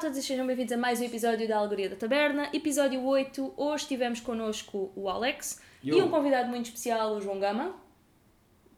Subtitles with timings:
[0.00, 3.52] todos e sejam bem-vindos a mais um episódio da Alegoria da Taberna, episódio 8.
[3.56, 6.06] Hoje tivemos connosco o Alex e Yo.
[6.06, 7.74] um convidado muito especial, o João Gama,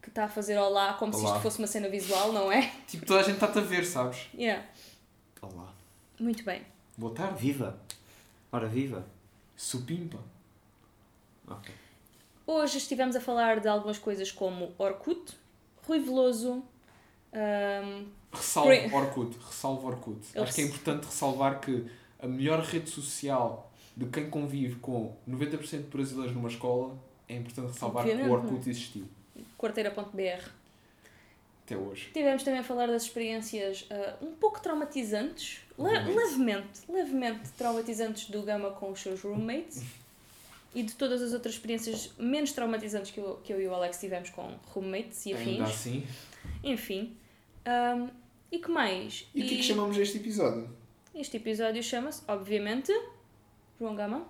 [0.01, 1.31] que está a fazer olá como se Olá.
[1.31, 2.69] isto fosse uma cena visual, não é?
[2.87, 4.27] Tipo, toda a gente está-te a ver, sabes?
[4.33, 4.65] Yeah.
[5.41, 5.73] Olá.
[6.19, 6.61] Muito bem.
[6.97, 7.39] Boa tarde.
[7.39, 7.79] Viva!
[8.51, 9.05] Ora, viva!
[9.55, 10.19] Supimpa.
[11.47, 11.73] Ok.
[12.45, 15.33] Hoje estivemos a falar de algumas coisas como Orkut,
[15.87, 16.63] Rui Veloso,
[17.31, 19.37] ahm, Ressalvo Orkut.
[19.45, 20.19] Ressalvo Orkut.
[20.33, 21.85] Eu Acho que é importante ressalvar que
[22.19, 26.97] a melhor rede social de quem convive com 90% de brasileiros numa escola
[27.29, 29.05] é importante ressalvar que Obviamente, o Orkut existiu.
[29.57, 30.49] quarteira.br.
[31.65, 32.09] Até hoje.
[32.13, 38.41] Tivemos também a falar das experiências ah, um pouco traumatizantes, le- levemente, levemente traumatizantes do
[38.41, 39.81] Gama com os seus roommates
[40.75, 43.97] e de todas as outras experiências menos traumatizantes que eu, que eu e o Alex
[43.99, 45.75] tivemos com roommates e Ainda afins.
[45.75, 46.07] assim.
[46.63, 47.15] Enfim.
[47.65, 48.09] Ahm,
[48.53, 49.27] e que mais?
[49.33, 50.69] E o que é que chamamos este episódio?
[51.15, 52.91] Este episódio chama-se, obviamente,
[53.79, 54.27] João Gama.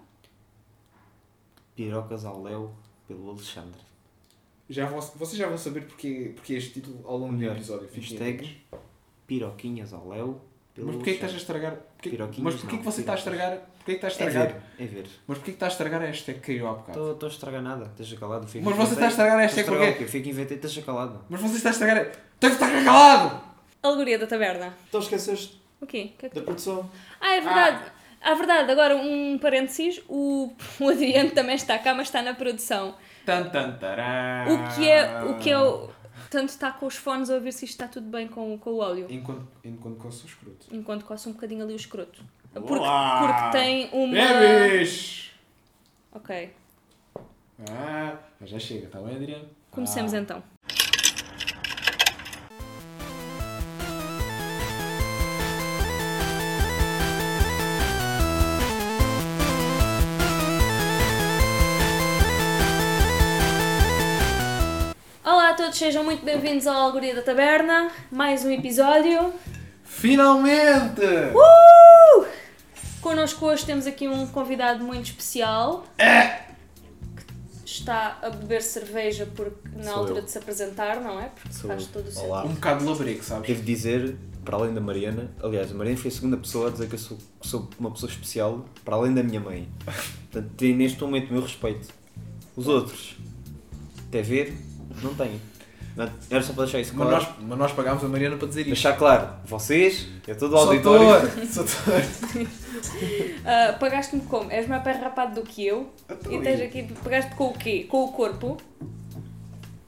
[1.76, 2.72] Pirocas ao Léo
[3.08, 3.82] pelo Alexandre.
[4.70, 7.56] Já vão, vocês já vão saber porque, porque este título ao longo do Melhor.
[7.56, 7.88] episódio.
[7.90, 8.58] Fiquem Hashtag.
[9.28, 10.40] Piroquinhas ao Léo
[10.74, 11.76] pelo Mas porquê é que estás a estragar?
[11.76, 13.58] Porquê, Piroquinhas mas porquê é que você está a estragar?
[13.78, 14.54] Porquê é que está a É estragar?
[14.78, 15.10] ver, é ver.
[15.28, 17.12] Mas porquê é que está a estragar a hashtag que caiu há bocado?
[17.12, 18.48] Estou a estragar nada, esteja calado.
[18.48, 20.06] Fico Mas você está a estragar a hashtag porquê?
[20.08, 21.26] Fico inventei, esteja calado.
[21.30, 22.06] Mas você está a estragar.
[22.40, 23.53] Tem que estar calado!
[23.84, 24.74] Alegoria da Taberna.
[24.88, 26.12] Então esqueceste O quê?
[26.16, 26.90] O que é que- da produção.
[27.20, 27.92] Ah, é verdade.
[28.22, 28.72] Ah, verdade.
[28.72, 30.02] Agora, um parênteses.
[30.08, 32.96] O, o Adriano também está cá, mas está na produção.
[33.26, 34.46] Tan, tan, tará.
[34.48, 35.38] O que é o...
[35.38, 35.90] Que é o
[36.30, 38.82] tanto está com os fones a ouvir se isto está tudo bem com, com o
[38.82, 39.06] áudio.
[39.10, 40.68] Enquanto, enquanto coça o escroto.
[40.72, 42.24] Enquanto coça um bocadinho ali o escroto.
[42.54, 43.20] Porque, Olá!
[43.20, 44.14] porque tem uma...
[44.14, 45.32] Bebes!
[46.12, 46.54] Ok.
[47.70, 49.48] Ah, já chega, está bem, Adriano?
[49.70, 50.18] Comecemos ah.
[50.18, 50.44] então.
[65.84, 67.92] Sejam muito bem-vindos ao Alegoria da Taberna.
[68.10, 69.34] Mais um episódio.
[69.84, 71.02] Finalmente!
[71.36, 72.26] Uh!
[73.02, 75.86] Connosco hoje temos aqui um convidado muito especial.
[75.98, 80.24] Que está a beber cerveja porque na Sou altura eu.
[80.24, 81.26] de se apresentar, não é?
[81.26, 81.90] Porque Sou faz eu.
[81.90, 82.30] todo o sentido.
[82.30, 82.46] Olá.
[82.46, 83.48] Um bocado labrego, sabes?
[83.50, 84.16] Devo dizer,
[84.46, 87.00] para além da Mariana, aliás, a Mariana foi a segunda pessoa a dizer que eu
[87.00, 89.68] sou, que sou uma pessoa especial, para além da minha mãe.
[89.84, 91.90] Portanto, tem neste momento o meu respeito.
[92.56, 93.18] Os outros,
[94.08, 94.56] até ver,
[95.02, 95.52] não tenho.
[96.30, 97.24] Era só para deixar isso Mas claro.
[97.26, 98.70] nós, mas nós pagámos a Mariana para dizer isto.
[98.70, 101.48] Deixar claro, vocês, eu todo o Sou auditório.
[101.48, 102.48] Sou ator.
[103.46, 104.50] Ah, Pagaste-me como?
[104.52, 105.92] És mais pé rapado do que eu.
[106.10, 107.86] Então, E tens aqui, pagaste com o quê?
[107.90, 108.58] Com o corpo.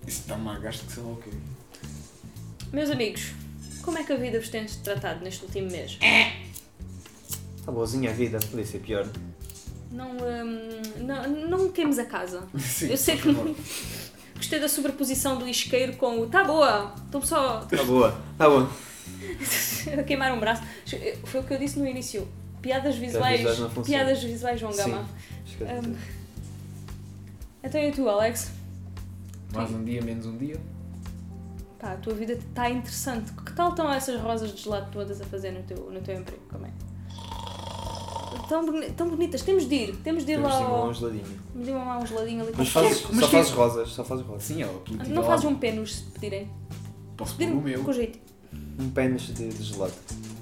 [0.06, 1.30] Isso está-me a gasto que sei lá o quê.
[2.72, 3.32] Meus amigos,
[3.82, 5.98] como é que a vida vos tem tratado neste último mês?
[7.58, 9.08] Está boazinha a vida, podia ser pior.
[9.92, 12.44] Não, hum, não, não queimes a casa.
[12.60, 13.56] Sim, Eu sei que favor.
[14.35, 18.69] Gostei da sobreposição do isqueiro com o tá boa, estou só Está boa, está boa.
[20.00, 20.63] a queimar um braço.
[21.25, 22.28] Foi o que eu disse no início.
[22.62, 25.06] Piadas visuais, visuais piadas visuais João Gama.
[25.46, 25.96] Esquece.
[27.63, 28.51] Então e tu, Alex?
[29.53, 30.59] Mais um dia, menos um dia.
[31.79, 33.31] Pá, a tua vida está interessante.
[33.31, 36.41] Que tal estão essas rosas de gelado todas a fazer no teu, no teu emprego?
[36.50, 36.69] Como é?
[38.48, 40.94] Tão, boni- tão bonitas, temos de ir, temos de ir Temos lá de ir um
[40.94, 41.24] geladinho.
[41.54, 44.04] Temos de ir lá um geladinho ali Mas fazes, Mas só que- fazes rosas, só
[44.04, 44.44] fazes rosas.
[44.44, 46.50] Sim, é o que Não fazes um pênus se pedirem.
[47.18, 47.84] Posso pôr Pedirem o meu.
[47.84, 48.20] com jeito.
[48.80, 49.94] Um pênis de, de gelado.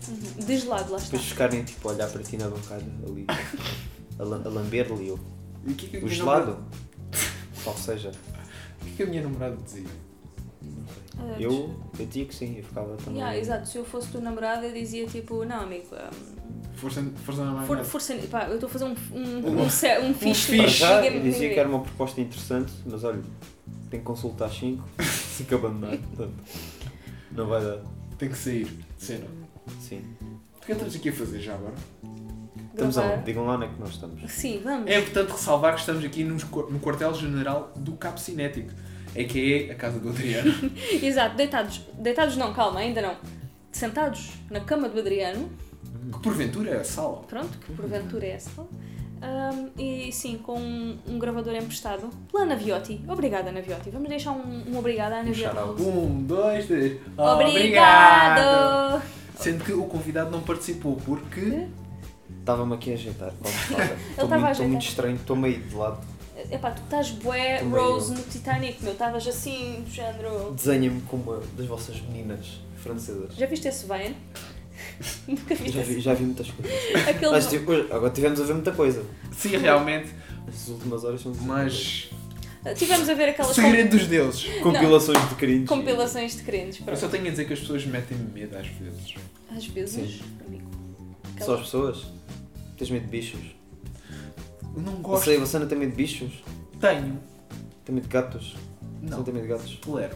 [0.08, 0.46] Uhum.
[0.46, 1.12] De gelado, lá está.
[1.12, 3.26] Depois ficarem tipo a olhar para ti na bancada ali.
[4.20, 5.20] A, a lamber ali o,
[5.66, 6.58] E o que é que a o gelado.
[7.64, 8.12] Qual seja.
[8.82, 9.88] O que é que a minha namorada dizia?
[11.18, 13.20] Ah, Eu, eu tinha que sim, eu ficava também.
[13.22, 16.33] Yeah, exato, se eu fosse tua namorada eu dizia tipo, não amigo, um,
[16.76, 17.66] Força, força na mão.
[17.66, 19.70] for, força, pá, eu estou a fazer um, um, Um- um, um
[20.14, 20.52] fixe.
[20.52, 20.58] fixe.
[20.58, 23.22] Para já, dizia que era uma proposta interessante, mas olha,
[23.90, 25.98] tenho que consultar 5, 5 abandonar.
[25.98, 26.34] Portanto,
[27.32, 27.80] não vai dar.
[28.18, 28.68] Tem que sair.
[28.98, 29.26] Cena.
[29.80, 30.04] Sim.
[30.62, 31.74] O que é que estamos aqui a fazer já agora?
[32.74, 33.12] Estamos gravar.
[33.14, 33.26] aonde?
[33.26, 34.32] Digam lá onde é que nós estamos.
[34.32, 34.90] Sim, vamos.
[34.90, 38.72] É importante ressalvar que estamos aqui nos no quartel-general do Cabo Cinético,
[39.16, 39.72] a.k.a.
[39.74, 40.52] a casa do Adriano.
[41.02, 43.16] Exato, deitados, deitados não, calma, ainda não.
[43.72, 45.50] Sentados na cama do Adriano,
[46.12, 47.22] que porventura é a sala.
[47.28, 48.62] pronto, que porventura é essa.
[48.62, 53.02] Um, e sim, com um, um gravador emprestado pela Naviotti.
[53.08, 53.90] Obrigada, Naviotti.
[53.90, 55.24] Vamos deixar um, um obrigado à Um.
[55.24, 55.82] Naviotti.
[55.82, 57.00] Um, dois, três.
[57.18, 59.02] Obrigado!
[59.38, 61.68] Sendo que o convidado não participou porque.
[62.40, 63.54] Estava-me aqui a ajeitar, como.
[63.54, 64.68] Estou estava a muito, estou ajeitar.
[64.68, 66.06] muito estranho, estou meio de lado.
[66.52, 68.18] Epá, tu estás bué Também Rose eu.
[68.18, 68.92] no Titanic, meu.
[68.92, 70.52] Estavas assim, do género...
[70.52, 73.34] Desenha-me como uma das vossas meninas francesas.
[73.36, 74.18] Já viste esse Vine?
[75.28, 77.08] Nunca vi Já vi, já vi muitas coisas.
[77.08, 77.32] Aquele.
[77.32, 79.04] Mas tipo, agora tivemos a ver muita coisa.
[79.32, 80.10] Sim, realmente.
[80.48, 82.10] As últimas horas são Mas.
[82.78, 84.46] Tivemos a ver aquelas Segredo dos deuses.
[84.62, 85.66] compilações de cringe.
[85.66, 86.82] compilações de crentes.
[86.88, 89.16] Eu só tenho a dizer que as pessoas metem medo às vezes.
[89.54, 90.70] Às vezes, amigo.
[91.42, 92.06] Só as pessoas?
[92.78, 93.42] Tens medo de bichos?
[94.76, 95.26] Eu não gosto.
[95.26, 96.32] Você, você não tem medo de bichos?
[96.80, 97.20] Tenho.
[97.84, 98.56] Tem medo de gatos?
[98.56, 99.18] Você Não.
[99.18, 99.76] não tem medo de gatos?
[99.82, 100.16] Tolero.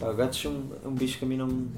[0.00, 1.68] Pá, gatos são é um bicho que a mim não.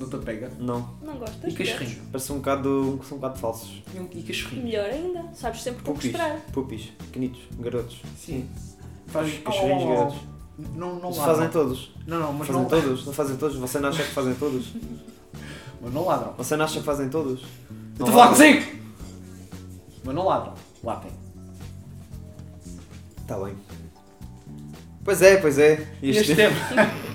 [0.00, 0.50] Não te apega.
[0.58, 0.94] Não.
[1.02, 1.52] Não gostas?
[1.52, 2.02] E cachorrinho.
[2.10, 3.00] Parece um bocado.
[3.06, 3.82] são um bocado falsos.
[3.94, 4.62] E um- E cachorrinho.
[4.64, 5.24] Melhor ainda.
[5.34, 6.10] Sabes sempre como Pupis.
[6.10, 6.36] esperar.
[6.52, 6.84] Pupis.
[6.98, 7.40] Pequenitos.
[7.58, 8.00] Garotos.
[8.18, 8.48] Sim.
[9.08, 10.16] Faz Cachorrinhos garotos.
[10.74, 11.24] Não, não ladram.
[11.34, 11.94] fazem todos.
[12.06, 13.06] Não, não, mas fazem não, todos.
[13.06, 13.56] Não fazem todos.
[13.56, 14.66] Você não acha que fazem todos?
[15.82, 16.32] mas não ladram.
[16.38, 17.40] Você não acha que fazem todos?
[17.42, 18.78] Eu Não estou a falar consigo!
[20.04, 20.54] Mas não ladram.
[20.82, 21.10] Latem.
[23.26, 23.54] Tá bem.
[25.04, 25.86] Pois é, pois é.
[26.02, 26.54] E Este- este tempo.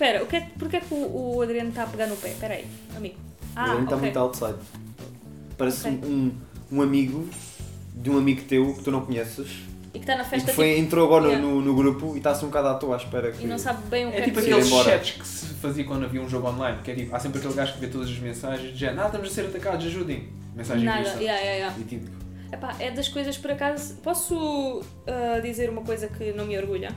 [0.00, 2.16] Espera, o que é, que- porquê é que o, o Adriano está a pegar no
[2.16, 2.28] pé?
[2.30, 2.66] Espera aí,
[2.96, 3.16] amigo.
[3.54, 3.98] Ah, Ele está ok.
[3.98, 4.54] muito outside.
[5.58, 6.00] Parece Ok.
[6.08, 6.32] um,
[6.72, 7.28] um amigo
[7.96, 9.58] de um amigo teu que tu não conheces
[9.92, 11.46] E que está na e festa que foi, tipo, entrou agora Yeah.
[11.46, 13.44] no, no grupo e está-se um bocado à toa à espera que.
[13.44, 14.90] e não sabe bem o que É é, tipo aqueles embora.
[14.90, 17.52] chats que se fazia quando havia um jogo online, que é tipo, há sempre aquele
[17.52, 20.28] gajo que vê todas as mensagens, já, nada, estamos a ser atacados, ajudem.
[20.56, 21.18] Mensagem Nada, vista.
[21.20, 21.76] yeah, yeah, yeah.
[21.78, 22.08] E tipo,
[22.50, 23.96] Epá, é das coisas por acaso.
[23.96, 26.88] Posso ah, dizer uma coisa que não me orgulha?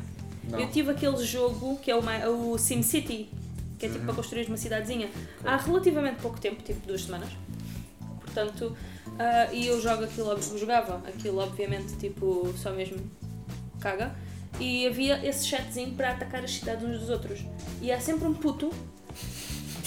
[0.50, 0.60] Não.
[0.60, 3.30] Eu tive aquele jogo que é uma, o SimCity,
[3.80, 4.06] que é tipo Uhum.
[4.06, 5.10] para construir uma cidadezinha,
[5.44, 7.30] há relativamente pouco tempo, tipo duas semanas.
[8.22, 8.75] Portanto,
[9.19, 12.98] ah, e eu jogo aquilo, jogava aquilo, obviamente, tipo, só mesmo
[13.80, 14.16] caga.
[14.60, 17.39] E havia esse chatzinho para atacar as cidades uns dos outros.
[17.81, 18.72] E há sempre um puto,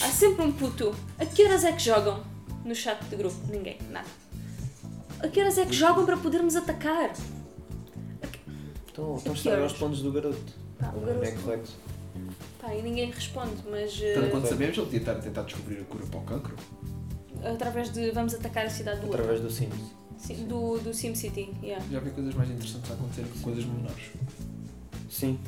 [0.00, 0.94] há sempre um puto.
[1.19, 2.23] A que horas é que jogam
[2.64, 3.37] no chat de grupo?
[3.49, 4.09] Ninguém, nada.
[5.20, 7.12] A que horas é que jogam para podermos atacar?
[8.96, 10.52] Estão, estão a estragar os planos do garoto.
[10.78, 11.70] Pá, o Não é garoto- correto.
[12.60, 15.81] Pá, e ninguém responde, mas Tanto eh, quanto sabemos, ele devia estar a tentar descobrir
[15.81, 16.56] a cura para o cancro.
[17.44, 19.20] através de vamos atacar a cidade do outro.
[19.20, 19.75] Através do Sims.
[20.16, 21.84] Sim, do, do SimCity, yeah.
[21.93, 24.04] Já vi coisas mais interessantes a acontecer que coisas menores.
[25.10, 25.38] Sim.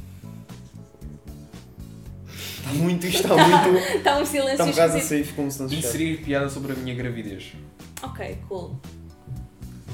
[2.58, 3.78] Está muito, está muito.
[3.96, 5.14] Está um silêncio Está um bocado esquisito.
[5.20, 5.88] assim, ficou um silêncio chato.
[5.88, 7.54] Inserir piada sobre a minha gravidez.
[8.02, 8.78] Ok, cool.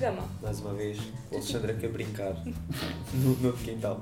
[0.04, 0.98] Gama, Mais uma vez,
[1.30, 2.34] o Alexandre aqui a brincar
[3.14, 4.00] no, no quintal.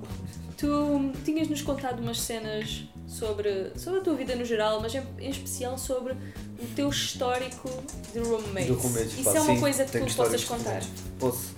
[0.59, 5.31] tu tinhas-nos contado umas cenas sobre, sobre a tua vida no geral, mas em, em
[5.31, 7.69] especial sobre o teu histórico
[8.13, 8.67] de roommates.
[8.67, 10.83] Do roommates, Isso pá, é uma sim, coisa que tu possas contar.
[11.21, 11.55] Posso?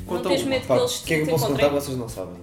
[0.00, 0.50] Não Conta tens uma.
[0.50, 2.34] medo Pá, que eles que é que eu te posso contar vocês não sabem?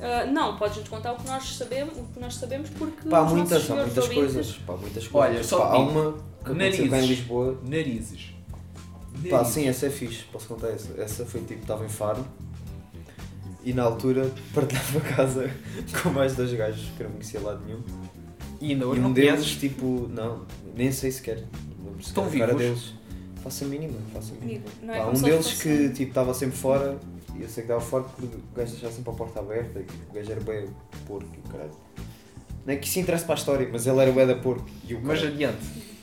[0.00, 3.68] Ah, não, podes-nos contar o que nós sabemos, o que nós sabemos porque Pá, muitas,
[3.68, 4.52] muitas ouvintes- coisas.
[4.64, 5.30] Pá, muitas coisas.
[5.34, 6.12] Olha, só Pá, há uma
[6.44, 7.06] que aconteceu cá em.
[7.06, 7.58] Lisboa.
[7.66, 8.33] Narizes.
[9.30, 10.92] Pá, sim, essa é fixe, posso contar essa.
[11.00, 12.24] Essa foi tipo, estava em Faro
[13.64, 15.50] e na altura partilhava casa
[16.02, 17.80] com mais dois gajos que eu não conhecia lá nenhum.
[18.60, 19.56] E ainda E hoje um não deles, conheces?
[19.60, 20.42] tipo, não,
[20.76, 21.42] nem sei sequer.
[21.84, 22.56] Não Estão vivos?
[22.56, 22.94] deles.
[23.42, 24.64] Faço a mínima, faço a mínima.
[24.94, 26.98] É Pá, um deles que tipo estava sempre fora
[27.36, 29.84] e eu sei que estava fora porque o gajo deixava sempre a porta aberta e
[29.84, 30.66] tipo, o gajo era bem
[31.06, 31.70] porco e o caralho.
[32.64, 34.94] Não é que isso interessa para a história, mas ele era bué da porco e
[34.94, 35.34] o Mas caralho.
[35.34, 35.93] adiante.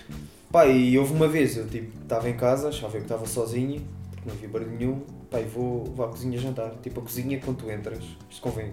[0.52, 3.82] Pá, e houve uma vez, eu tipo, estava em casa, achava eu que estava sozinho,
[4.12, 6.72] porque não havia barulho nenhum, pá, e vou, vou à cozinha jantar.
[6.84, 8.72] Tipo, a cozinha, quando tu entras, isto convém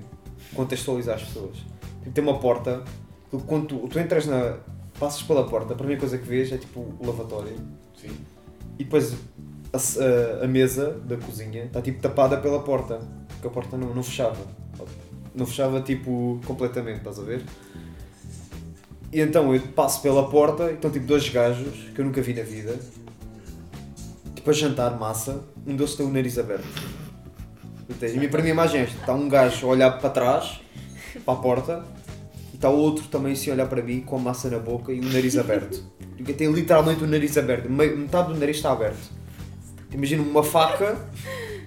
[0.54, 1.56] contextualizar as pessoas.
[2.02, 2.82] Tipo, tem uma porta,
[3.46, 4.58] quando tu, tu entras na.
[4.98, 7.54] passas pela porta, a primeira coisa que vês é tipo o lavatório,
[7.96, 8.10] Sim.
[8.78, 9.14] e depois
[9.72, 12.98] a, a- a mesa da cozinha está tipo tapada pela porta,
[13.28, 14.44] porque a porta não, não fechava.
[15.34, 17.44] Não fechava tipo completamente, estás a ver?
[19.12, 22.34] E então eu passo pela porta e estão tipo dois gajos que eu nunca vi
[22.34, 22.78] na vida,
[24.34, 26.66] tipo a jantar massa, um deles tem o nariz aberto.
[27.88, 28.12] Entende?
[28.12, 30.60] E a minha primeira imagem é esta: está um gajo a olhar para trás,
[31.24, 31.84] para a porta,
[32.52, 34.92] e está o outro também assim a olhar para mim com a massa na boca
[34.92, 35.82] e o nariz aberto.
[36.16, 39.10] Porque tem literalmente o nariz aberto, metade do nariz está aberto.
[39.90, 40.98] Imagina uma faca,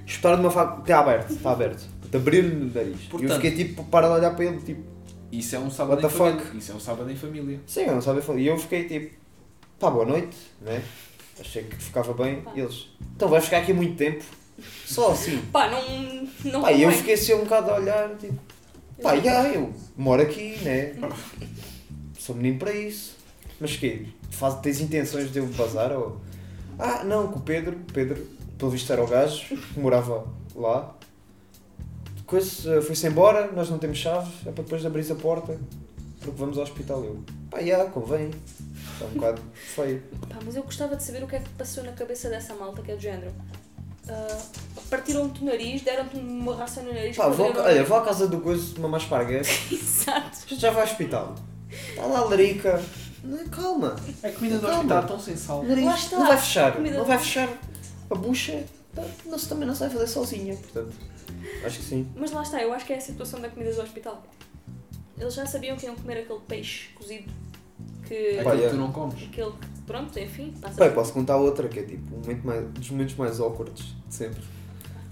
[0.06, 1.90] espetar de uma faca, está aberto, está aberto.
[2.12, 3.00] De abrir-lhe no nariz.
[3.00, 4.84] E eu Portanto- fiquei tipo, para de olhar para ele, tipo,
[5.32, 6.46] Isso é um sábado What em família.
[6.46, 6.58] fuck?
[6.58, 7.60] Isso é um sábado em família.
[7.66, 8.40] sim, eu não sabia falar.
[8.40, 9.16] E eu fiquei tipo,
[9.80, 10.84] pá, boa noite, né?
[11.40, 12.44] Achei que ficava bem.
[12.54, 14.24] E eles, então vais ficar aqui muito tempo.
[14.86, 15.42] Só assim.
[15.52, 16.28] Pá, não.
[16.52, 18.38] não Pá, e eu fiquei assim um bocado a olhar, tipo,
[19.02, 20.96] pá, já, eu moro aqui, né?
[22.20, 23.18] Sou menino para isso.
[23.60, 26.20] Mas que faz, tens intenções de eu bazar ou.
[26.78, 30.96] Ah, não, com o Pedro, Pedro, pelo visto era o gajo que morava lá.
[32.32, 35.60] Depois eh, foi-se embora, nós não temos chaves, é para depois abrir a porta,
[36.22, 37.04] porque vamos ao hospital.
[37.04, 37.20] Eu,
[37.50, 38.32] pá, já, convém.
[38.94, 40.02] Está um bocado feio.
[40.30, 42.82] Pá, mas eu gostava de saber o que é que passou na cabeça dessa malta
[42.82, 43.34] que é do género.
[44.08, 44.38] Ah,
[44.90, 47.18] Partiram-te o nariz, deram-te uma raça no nariz.
[47.18, 49.50] Pá, vou, perderam- olha, vou à casa do coisa, mamar esparguete.
[49.76, 50.56] Exato.
[50.56, 51.36] Já vai ao hospital.
[51.70, 52.82] Está lá a larica,
[53.26, 53.96] Não é calma.
[54.24, 54.78] A comida do Calma.
[54.80, 55.64] hospital tão sem sal.
[55.64, 56.80] Nariz, não vai fechar.
[56.80, 57.50] Não vai fechar
[58.10, 58.64] a bucha.
[59.26, 60.56] Não se também não se vai fazer sozinha.
[60.56, 60.94] Portanto,
[61.66, 62.08] acho que sim.
[62.16, 64.24] Mas lá está, eu acho que é a situação da comida do hospital.
[65.18, 67.32] Eles já sabiam que iam comer aquele peixe cozido.
[68.08, 68.42] Que.
[68.44, 69.24] Pá, que tu não comes.
[69.24, 69.82] Aquele que.
[69.86, 70.54] Pronto, enfim.
[70.94, 74.42] posso contar outra que é tipo um momento mais, dos momentos mais awkwards de sempre.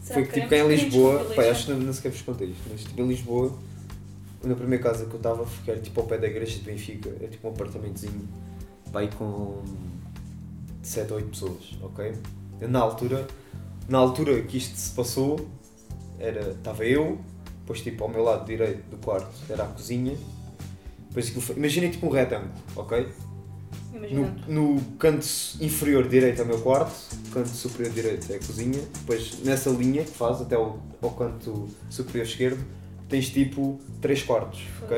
[0.01, 2.21] Será Foi que tipo queremos- cá em Lisboa, pá, acho que não, não sequer vos
[2.21, 3.53] contei isto, mas tipo em Lisboa,
[4.43, 7.09] na primeira casa que eu estava, que era tipo ao pé da igreja de Benfica,
[7.21, 8.27] é tipo um apartamentozinho,
[8.91, 9.61] pá, aí com
[10.81, 12.13] 7 ou 8 pessoas, ok?
[12.61, 13.27] Na altura,
[13.89, 15.45] na altura que isto se passou,
[16.19, 17.19] era, estava eu,
[17.61, 20.17] depois tipo ao meu lado direito do quarto era a cozinha,
[21.07, 23.07] depois aquilo foi, imaginem tipo um retângulo, ok?
[24.47, 25.27] No, no canto
[25.59, 26.93] inferior direito é o meu quarto,
[27.33, 31.67] canto superior direito é a cozinha, depois nessa linha que faz até ao, ao canto
[31.89, 32.65] superior esquerdo
[33.09, 34.97] tens tipo três quartos, ok?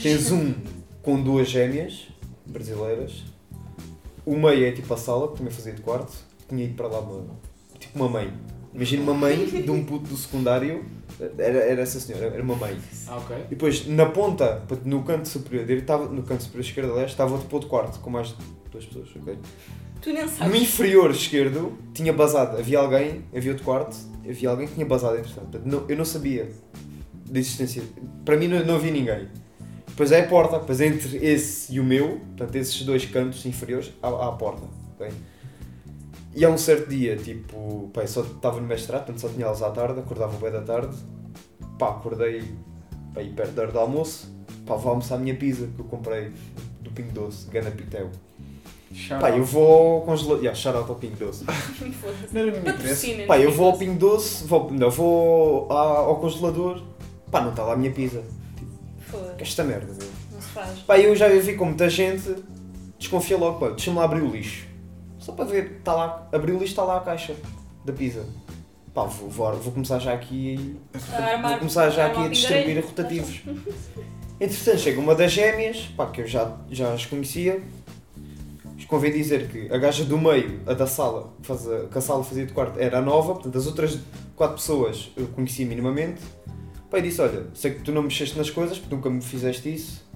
[0.00, 0.54] Tens um
[1.02, 2.06] com duas gêmeas
[2.46, 3.24] brasileiras,
[4.24, 6.12] o meio é tipo a sala, que também fazia de quarto,
[6.48, 7.26] tinha ido para lá uma,
[7.78, 8.32] tipo uma mãe.
[8.72, 10.84] Imagina uma mãe de um puto do secundário,
[11.38, 12.76] era, era essa senhora, era uma mãe.
[13.08, 13.36] Ah, ok.
[13.46, 17.36] E depois na ponta, no canto superior direito, estava, no canto superior esquerdo, aliás, estava
[17.38, 18.34] tipo outro quarto com mais
[18.70, 19.36] duas pessoas, ok?
[20.00, 20.62] Tu nem No sabes.
[20.62, 23.96] inferior esquerdo tinha basado, havia alguém, havia outro quarto,
[24.26, 25.60] havia alguém que tinha basado entretanto.
[25.64, 26.48] Não- eu não sabia
[27.28, 27.82] da existência.
[28.24, 29.28] Para mim não, não havia ninguém.
[29.88, 33.92] Depois é a porta, depois entre esse e o meu, portanto esses dois cantos inferiores,
[34.02, 34.62] há, há a porta.
[34.94, 35.08] ok?
[36.34, 39.46] E há um certo dia, tipo, pá, eu só estava no mestrado, portanto só tinha
[39.46, 40.96] aulas à tarde, acordava bem da tarde,
[41.78, 42.42] pá, acordei
[43.12, 44.32] pá, aí perto da hora do almoço,
[44.64, 46.30] pá, vou almoçar a minha pizza que eu comprei
[46.80, 48.10] do Pingo Doce, Gana Pitel.
[48.92, 50.38] Shout Pá, eu vou ao congelador.
[50.38, 51.44] Yeah, shout out ao Pingo Doce.
[51.46, 52.32] Foda-se.
[52.32, 52.82] Não era muito interesse.
[52.82, 53.26] Patrocinem.
[53.26, 56.82] Pá, eu vou ao Pingo Doce, vou, não, vou ao congelador.
[57.30, 58.22] Pá, não está lá a minha pizza.
[59.08, 59.36] Foda-se.
[59.36, 60.08] Que esta merda, meu.
[60.32, 60.78] Não se faz.
[60.80, 62.34] Pá, eu já vi com muita gente,
[62.98, 64.69] desconfia logo, pá, deixa-me lá abrir o lixo.
[65.30, 67.36] Só para ver, está lá, o lixo, está lá a caixa
[67.84, 68.26] da pizza.
[68.92, 73.42] Pá, vou, vou, vou começar já aqui A Vou começar já aqui a distribuir rotativos.
[74.40, 77.62] Entretanto, chega uma das gêmeas, pá, que eu já, já as conhecia.
[78.74, 81.98] Mas convém dizer que a gaja do meio, a da sala, que, faz a, que
[81.98, 84.00] a sala fazia de quarto, era a nova, portanto, as outras
[84.34, 86.20] quatro pessoas eu conhecia minimamente.
[86.90, 89.72] Pá, e disse: Olha, sei que tu não mexeste nas coisas, porque nunca me fizeste
[89.72, 90.09] isso.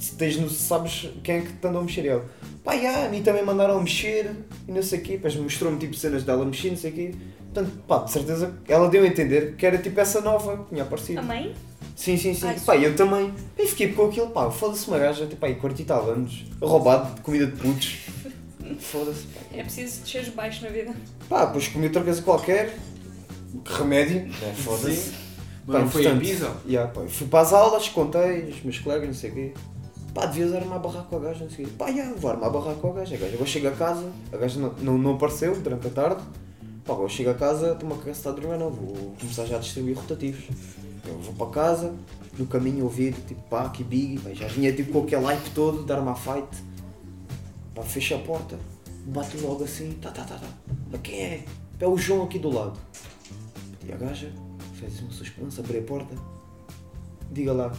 [0.00, 2.06] Se tens no, sabes quem é que te andou a mexer?
[2.06, 2.24] E ela,
[2.64, 4.34] pá, já, a mim também mandaram mexer
[4.66, 5.12] e não sei o quê.
[5.12, 7.14] Depois mostrou-me tipo cenas dela mexer, não sei o quê.
[7.52, 10.82] Portanto, pá, de certeza, ela deu a entender que era tipo essa nova que tinha
[10.84, 11.20] aparecido.
[11.20, 11.54] A mãe?
[11.94, 12.46] Sim, sim, sim.
[12.46, 13.30] Ai, pá, eu também.
[13.58, 17.14] E fiquei com aquilo, pá, foda-se uma gaja, tipo, aí, 40 e tal anos, roubado
[17.16, 17.98] de comida de putos.
[18.80, 19.40] Foda-se, pá.
[19.52, 20.94] É preciso descer baixo na vida.
[21.28, 22.74] Pá, depois comi outra coisa qualquer,
[23.64, 24.54] que remédio, né?
[24.56, 24.96] Foda-se.
[24.96, 25.10] Sim.
[25.10, 26.56] Pá, Mas não foi a portanto, pizza?
[26.66, 29.52] Yeah, pá, fui para as aulas, contei, os meus colegas, não sei o quê.
[30.14, 31.66] Pá, devias armar barraco com a gaja, não sei.
[31.66, 33.14] Pá, yeah, vou armar barraco com a gaja.
[33.14, 36.22] A gaja, agora chego a casa, a gaja não, não, não apareceu durante a tarde.
[36.84, 39.46] Pá, agora chego a casa, estou-me a cagar se está a dormir, não, vou começar
[39.46, 40.44] já a distribuir rotativos.
[41.06, 41.94] Eu vou para casa,
[42.38, 45.84] no caminho ouvir, tipo, pá, que big, pá, já vinha tipo com aquele hype todo,
[45.84, 46.48] dar uma fight.
[47.74, 48.58] Pá, fecha a porta,
[49.06, 50.48] bate logo assim, tá, tá, tá, tá.
[50.90, 51.44] Pá, quem é?
[51.78, 52.78] É o João aqui do lado.
[53.86, 54.30] E a gaja
[54.74, 56.14] fez uma suspensa, abriu a porta.
[57.30, 57.72] Diga lá.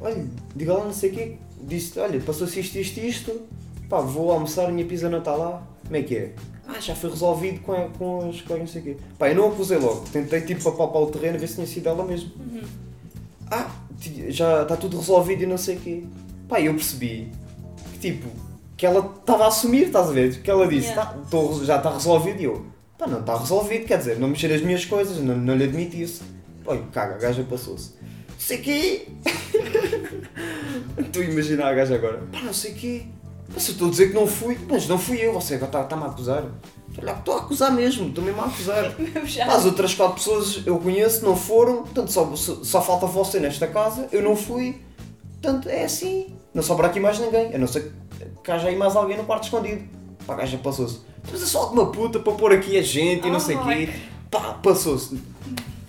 [0.00, 0.24] Olha,
[0.54, 1.36] diga lá não sei o quê.
[1.62, 3.40] Disse, olha, passou-se isto, isto, isto.
[3.88, 5.62] Pá, vou almoçar, a minha pizza não está lá.
[5.84, 6.32] Como é que é?
[6.66, 8.96] Ah, já foi resolvido com, a, com os colegas, não sei o quê.
[9.18, 10.04] Pá, eu não acusei logo.
[10.12, 12.30] Tentei tipo apalpar o terreno, ver se tinha sido ela mesmo.
[12.38, 12.62] Uhum.
[13.50, 13.70] Ah,
[14.28, 16.04] já está tudo resolvido e não sei o quê.
[16.48, 17.30] Pá, eu percebi
[17.92, 18.28] que tipo,
[18.76, 20.40] que ela estava a assumir, estás a ver?
[20.42, 21.12] Que ela disse, Yeah.
[21.12, 22.66] "Tá, tô- já está resolvido e eu,
[22.98, 25.96] pá, não está resolvido, quer dizer, não mexer as minhas coisas, não, não lhe admito
[25.96, 26.22] isso.
[26.64, 27.92] Pá, caga, a gaja passou-se.
[28.44, 29.06] Não sei o quê.
[30.98, 32.18] Estou a imaginar a gaja agora.
[32.30, 33.02] Pá, não sei o quê.
[33.54, 35.82] Mas eu estou a dizer que não fui, mas não fui eu, você agora está-
[35.82, 36.44] está-me a acusar.
[36.98, 38.92] Olha, estou a acusar mesmo, estou mesmo a acusar.
[39.46, 43.66] Pá, As outras quatro pessoas eu conheço, não foram, portanto só, só, falta você nesta
[43.66, 44.78] casa, eu não fui,
[45.40, 47.92] portanto é assim, não sobra aqui mais ninguém, a não ser
[48.42, 49.82] que haja aí mais alguém no quarto escondido.
[50.26, 53.30] Pá, a gaja passou-se, mas é só alguma puta para pôr aqui a gente e
[53.30, 53.88] não sei o Oh quê.
[54.30, 55.18] Pá, passou-se,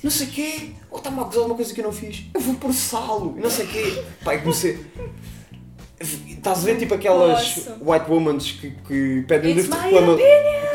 [0.03, 2.23] não sei o quê, ou está-me a acusar de uma coisa que eu não fiz,
[2.33, 4.03] eu vou processá-lo e não sei o quê.
[4.23, 4.85] Pá, e comecei.
[5.99, 7.71] Estás a ver tipo aquelas Posso.
[7.81, 10.17] white women que, que pedem It's livro de reclama...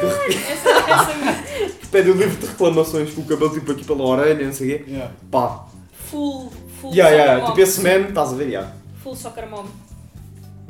[0.01, 4.53] Essa, essa que pedem livro de reclamações com o cabelo tipo aqui pela orelha, não
[4.53, 4.91] sei o quê.
[4.91, 5.15] Yeah.
[5.31, 6.51] Pá, full,
[6.81, 8.49] full Yeah, soccer yeah, tipo esse meme, estás a ver?
[8.49, 8.73] Yeah.
[9.03, 9.67] Full soccer mom.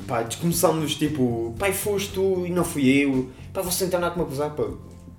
[0.07, 3.29] Pá, começámos tipo, pai, foste tu e não fui eu.
[3.53, 4.63] Pá, vou sentar nada com me acusar, pá.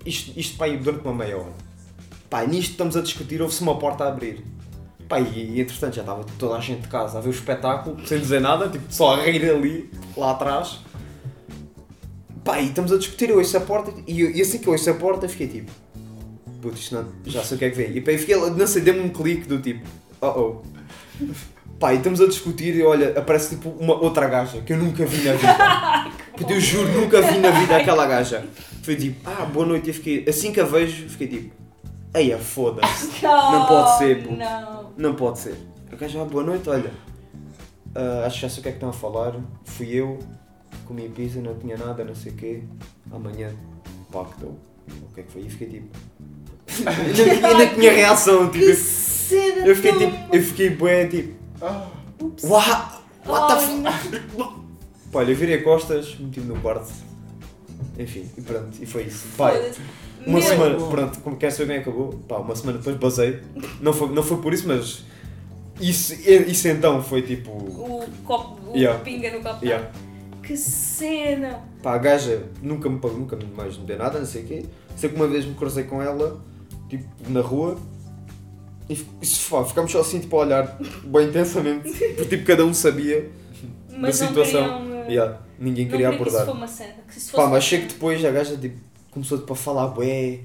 [0.05, 1.72] Isto, isto pá, durante uma meia hora.
[2.33, 4.43] Pá, nisto estamos a discutir, houve-se uma porta a abrir.
[5.07, 7.99] Pá, e, e entretanto já estava toda a gente de casa a ver o espetáculo,
[8.07, 9.91] sem dizer nada, tipo, só a rir ali.
[10.17, 10.81] lá atrás.
[12.43, 14.73] Pá, e estamos a discutir, eu ouço a porta e, eu- e assim que eu
[14.73, 15.71] ouço a porta fiquei tipo.
[16.63, 17.97] Putz, isto não, já sei o que é que vem.
[17.99, 19.87] E pá, fiquei, não sei, deu-me um clique do tipo,
[20.23, 20.63] oh oh.
[21.79, 25.05] Pá, e estamos a discutir e olha, aparece tipo uma outra gaja que eu nunca
[25.05, 26.13] vi na vida.
[26.35, 28.47] Puta, eu juro, nunca vi na vida aquela gaja.
[28.83, 29.91] Foi tipo, ah, boa noite.
[29.91, 31.62] E fiquei, assim que a vejo, fiquei tipo,
[32.15, 33.23] eia, foda-se.
[33.23, 34.35] Não pode ser, pô.
[34.35, 34.93] Não.
[34.97, 35.57] Não pode ser.
[35.91, 36.91] A gaja, ah, boa noite, olha.
[37.95, 39.35] ah, acho que já sei o que é que estão a falar.
[39.65, 40.19] Fui eu,
[40.87, 42.63] comi pizza, não tinha nada, não sei o quê.
[43.11, 43.51] Amanhã,
[44.39, 44.57] deu.
[45.11, 45.43] O que é que foi?
[45.43, 45.97] E fiquei tipo.
[46.89, 48.65] ainda, ainda tinha reação, tipo.
[48.65, 51.35] Que cena Eu fiquei tipo, eu fiquei bué, tipo,
[52.21, 52.45] Ups.
[52.45, 52.71] what,
[53.27, 54.63] what the Oh, fuck?
[55.13, 56.91] Pá, olha, eu virei costas, meti-me no quarto.
[57.99, 59.27] Enfim, e pronto, e foi isso.
[59.37, 59.73] Pai.
[60.27, 62.11] Uma Meu, semana, pronto, como quer saber bem acabou?
[62.29, 63.41] Pá, uma semana depois basei.
[63.81, 65.05] Não foi, não foi por isso, mas.
[65.81, 67.51] Isso, isso então foi tipo.
[67.51, 69.01] O copo, o Yeah.
[69.03, 69.65] pinga no copo.
[69.65, 69.91] Yeah.
[70.43, 71.61] Que cena!
[71.83, 74.65] Pá, a gaja nunca me pagou, nunca mais me deu nada, não sei o quê.
[74.97, 76.41] Sei que uma vez me cruzei com ela,
[76.89, 77.77] tipo, na rua.
[78.89, 78.97] E
[79.51, 81.91] pá, ficámos só assim, tipo, a olhar bem intensamente.
[82.17, 83.31] Porque, tipo, cada um sabia.
[83.97, 84.63] Mas Da não situação.
[84.83, 85.03] queriam.
[85.07, 86.47] uh, Yeah, ninguém não queria queria que isso abordar.
[86.47, 86.95] fosse uma cena.
[87.11, 87.93] Que isso Pá, fosse mas uma chego cena.
[87.95, 88.79] depois, a gaja tipo,
[89.13, 90.41] começou tipo, a falar, bué,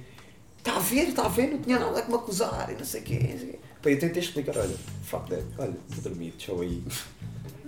[0.57, 3.01] está a ver, está a ver, não tinha nada que me acusar e não sei
[3.01, 3.19] o quê.
[3.31, 3.59] não sei o quê.
[3.81, 6.83] Pá, eu tentei explicar, olha, fuck that, olha, vou dormir, tchau aí.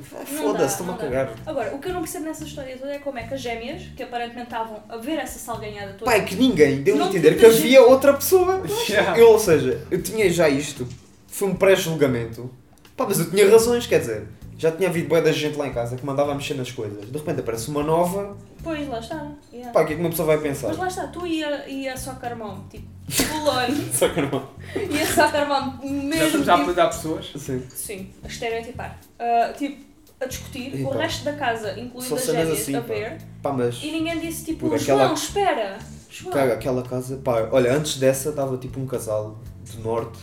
[0.01, 1.33] Foda-se, estou-me a cagar.
[1.45, 3.83] Agora, o que eu não percebo nessa história toda é como é que as gêmeas,
[3.95, 6.11] que aparentemente estavam a ver essa salganhada toda.
[6.11, 7.59] É que ninguém deu a entender que gente.
[7.59, 8.63] havia outra pessoa.
[8.87, 9.19] Yeah.
[9.19, 10.87] Eu, ou seja, eu tinha já isto,
[11.27, 12.49] foi um pré-julgamento.
[12.95, 14.25] Pá, mas eu tinha razões, quer dizer,
[14.59, 17.09] já tinha havido bué da gente lá em casa que mandava a mexer nas coisas.
[17.09, 19.31] De repente aparece uma nova, Pois, lá está.
[19.53, 19.71] yeah.
[19.71, 20.67] pá, o que é que uma pessoa vai pensar?
[20.67, 22.85] Mas lá está, tu ia, ia só carmão, tipo,
[23.31, 24.49] Bolonho, Só não.
[24.91, 27.31] ia só carmão, já mesmo estamos a tipo, apelidar pessoas?
[27.33, 27.63] Assim.
[27.73, 28.99] sim, a estereotipar.
[29.17, 29.83] Ah, tipo,
[30.21, 30.89] a discutir, Epá.
[30.89, 32.87] o resto da casa, incluindo as gêmeas, assim, a pá.
[32.87, 33.79] ver, Pá, mas.
[33.81, 36.33] e ninguém disse tipo, Por aquela- João, espera, João.
[36.33, 39.39] Caga, aquela casa, pá, olha, antes dessa estava tipo um casal
[39.73, 40.19] do norte,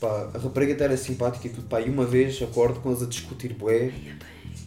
[0.00, 3.02] pá, a rapariga até era simpática e tudo, pá, e uma vez acordo com eles
[3.02, 3.90] a discutir bué,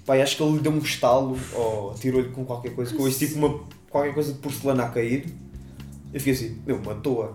[0.05, 3.19] pá, acho que ele lhe deu um estalo, ou tirou-lhe com qualquer coisa, com isso
[3.19, 5.25] tipo uma, qualquer coisa de porcelana a cair,
[6.13, 7.29] eu fiquei assim, meu, matou-a,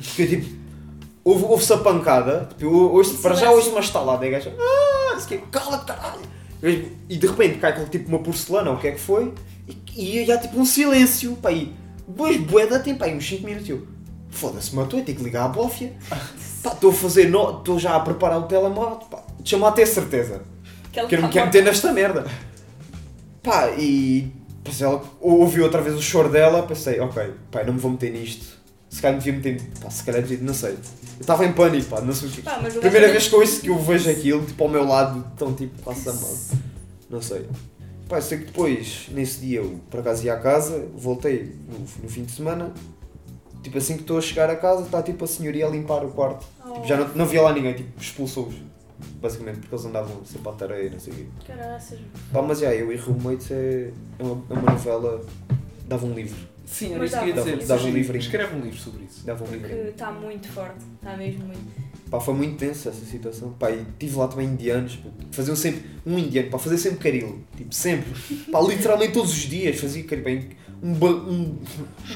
[0.00, 0.54] fiquei tipo,
[1.24, 4.54] houve- houve-se a pancada, tipo, eu- hoje, para já hoje uma estalada, e a gaja,
[4.58, 5.18] ah,
[5.50, 6.22] cala-te caralho,
[7.08, 9.32] e de repente cai com tipo uma porcelana, o que é que foi,
[9.96, 11.72] e, e há tipo um silêncio, pá, e
[12.06, 13.86] depois boeda tem pá, uns 5 minutos, eu,
[14.30, 15.92] foda-se, matou, eu tenho que ligar à bófia,
[16.70, 20.42] estou a fazer, estou já a preparar o telemóvel, pá, deixa-me lá ter certeza,
[20.92, 21.56] Que ele que eu não tá quero morto.
[21.56, 22.26] meter nesta merda.
[23.42, 27.80] Pá, e depois ela ouviu outra vez o choro dela, pensei, ok, pá, não me
[27.80, 28.60] vou meter nisto.
[28.88, 30.72] Se calhar me devia meter, pá, se calhar devia, não sei.
[30.72, 32.42] Eu estava em pânico, pá, não sei o que.
[32.42, 35.80] Pá, Primeira vez que eu, que eu vejo aquilo, tipo, ao meu lado, tão tipo,
[35.82, 36.34] passa mal.
[37.10, 37.46] Não sei.
[38.08, 41.78] Pá, eu sei que depois, nesse dia, eu por acaso ia à casa, voltei no,
[42.02, 42.72] no fim de semana,
[43.62, 46.10] tipo assim que estou a chegar a casa, está tipo a senhoria a limpar o
[46.10, 46.44] quarto.
[46.66, 48.54] Oh, Tipo, já não, não via lá ninguém, tipo, expulsou-os.
[49.20, 51.26] Basicamente, porque eles andavam sempre à tareia, não sei o quê.
[51.46, 51.98] Caraças.
[52.32, 55.24] Pá, mas já, eu e Roommates é, é, uma, é uma novela.
[55.88, 56.36] Dava um livro.
[56.64, 57.66] Sim, era Mas isso que eu ia dava- dizer.
[57.66, 58.20] dava um Escreve- livrinho.
[58.22, 59.26] Escreve um livro sobre isso.
[59.26, 59.88] Dava um Porque livro.
[59.88, 61.81] está muito forte, está mesmo muito.
[62.12, 63.54] Pá, foi muito tenso essa situação.
[63.58, 64.96] Pá, e tive lá também indianos.
[64.96, 65.82] pá, Faziam sempre.
[66.04, 67.42] Um indiano, pá, fazer sempre caril.
[67.56, 68.12] Tipo, sempre.
[68.52, 70.22] Pá, literalmente todos os dias fazia caril.
[70.22, 70.50] Bem,
[70.82, 71.58] um, um, um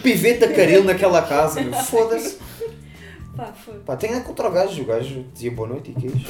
[0.03, 1.63] pivete a caril naquela casa.
[1.63, 1.73] meu.
[1.73, 2.37] Foda-se.
[3.35, 3.79] Pá, foi.
[3.79, 4.83] Pá, tem contra o gajo.
[4.83, 6.27] O gajo dizia boa noite e queijo.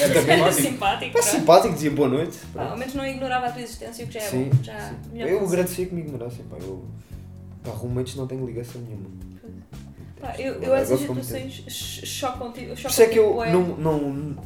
[0.00, 0.62] Era simpático.
[0.62, 1.12] simpático.
[1.12, 1.22] Pá, pá.
[1.24, 2.38] simpático, dizia boa noite.
[2.54, 4.62] Pá, ao menos não ignorava a tua existência, o que já é Sim, bom.
[4.62, 5.20] Já sim.
[5.20, 6.44] Eu agradecia que me ignorassem.
[6.48, 6.84] Pá, eu.
[7.64, 9.10] Pá, roommates não tenho ligação nenhuma.
[10.20, 13.52] Pá, eu, eu Agora essas situações ch- chocam tipo Por isso é que eu bué.
[13.52, 14.36] não, não,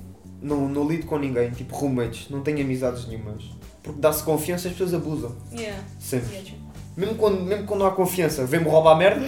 [0.42, 3.42] não, não lido com ninguém, tipo roommates, não tenho amizades nenhumas.
[3.82, 5.34] Porque dá-se confiança as pessoas abusam.
[5.52, 6.28] Yeah, Sempre.
[6.28, 6.62] yeah, tipo.
[6.96, 9.26] Mesmo quando, mesmo quando não há confiança, vem-me roubar merda.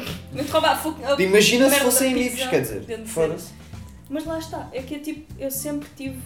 [0.52, 0.80] Roubar.
[1.18, 3.04] Imagina se fossem amigos, quer dizer.
[3.06, 3.48] Foda-se.
[4.10, 6.18] Mas lá está, é que eu, tipo, eu sempre tive,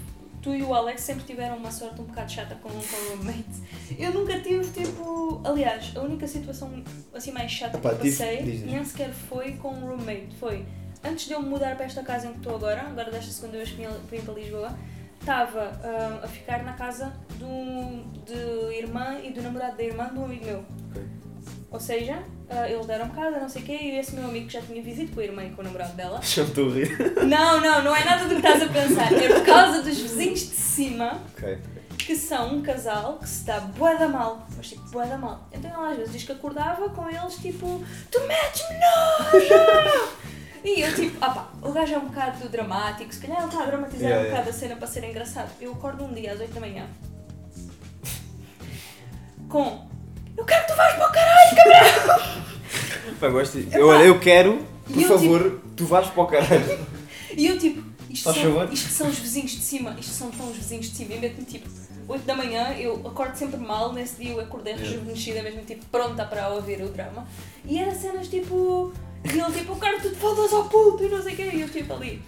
[0.48, 3.60] tu e o Alex sempre tiveram uma sorte um bocado chata com, com roommates.
[3.98, 6.82] Eu nunca tive, tipo, aliás, a única situação
[7.12, 8.72] assim mais chata Epá, que eu passei diz, diz.
[8.72, 10.64] nem sequer foi com um roommate, foi
[11.04, 13.58] antes de eu me mudar para esta casa em que estou agora, agora desta segunda
[13.58, 14.78] vez que vim para Lisboa,
[15.20, 20.18] estava ah, a ficar na casa do, de irmã e do namorado da irmã de
[20.18, 20.64] um amigo meu.
[20.90, 21.02] Ok.
[21.70, 24.52] Ou seja, ah, eles deram casa, não sei o quê, e esse meu amigo que
[24.54, 26.96] já tinha vivido com a irmã e com o namorado dela, Já estou a rir.
[27.26, 29.12] não, não, não é nada do que estás a pensar.
[29.12, 31.58] É por causa dos vizinhos de cima, Ok.
[31.98, 34.46] que são um casal que se dá bué da mal.
[34.56, 35.46] Mas tipo, bué da mal.
[35.52, 40.08] Então ela às vezes diz que acordava com eles tipo, tu metes-me nojo!
[40.64, 43.62] E eu tipo, ah pá, o gajo é um bocado dramático, se calhar ele está
[43.62, 44.40] a dramatizar Yeah, um yeah.
[44.40, 45.50] bocado a cena para ser engraçado.
[45.60, 46.86] Eu acordo um dia às 8 da manhã.
[49.48, 49.86] com
[50.36, 51.27] Eu quero que tu vais para o caralho!
[53.20, 53.76] Pá, gosto de...
[53.76, 56.86] eu, olha, eu quero, por E eu, favor, tu vais para o caralho.
[57.36, 60.56] E eu tipo, isto são, isto são os vizinhos de cima, isto são tão os
[60.56, 61.14] vizinhos de cima.
[61.14, 61.68] E meto-me tipo,
[62.08, 64.90] 8 da manhã, eu acordo sempre mal, nesse dia eu acordei Yeah.
[64.90, 67.26] rejuvenescida, mesmo tipo pronta para ouvir o drama.
[67.64, 68.92] E era cenas tipo.
[69.24, 71.50] E ele tipo, que tu te fodas ao puto e não sei o quê.
[71.52, 72.22] E eu tipo ali.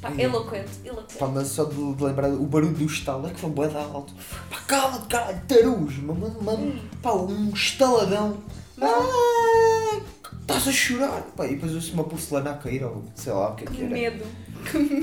[0.00, 0.22] Pá, Yeah.
[0.34, 1.18] eloquente, eloquente.
[1.18, 3.80] Pá, mas só de, de lembrar o barulho do estalo é que foi bué da
[3.80, 4.14] alto.
[4.48, 6.78] Pá, cala-te, caralho, tarus, mano, mano, Hum.
[7.02, 8.38] pá, um estaladão.
[8.80, 10.00] Ah,
[10.42, 11.22] Estás a chorar.
[11.36, 13.82] Pá, e depois ouço uma porcelana a cair, ou sei lá o que é Que
[13.82, 13.90] era.
[13.92, 14.24] medo.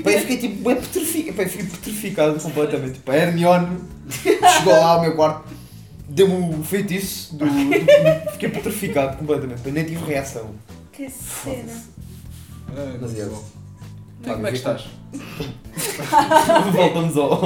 [0.04, 2.98] Pá, eu fiquei tipo, bué petrificado, pá, eu fiquei petrificado completamente.
[3.00, 3.78] Pá, Hermione
[4.10, 5.48] chegou lá ao meu quarto,
[6.08, 10.50] deu-me o feitiço, do, do- fiquei petrificado completamente, pá, nem tive reação.
[10.92, 11.72] Que cena.
[12.70, 13.24] Ah, Mas é.
[13.24, 13.42] bom.
[14.24, 14.84] Pá, Como é que estás?
[16.72, 17.44] Voltamos ao.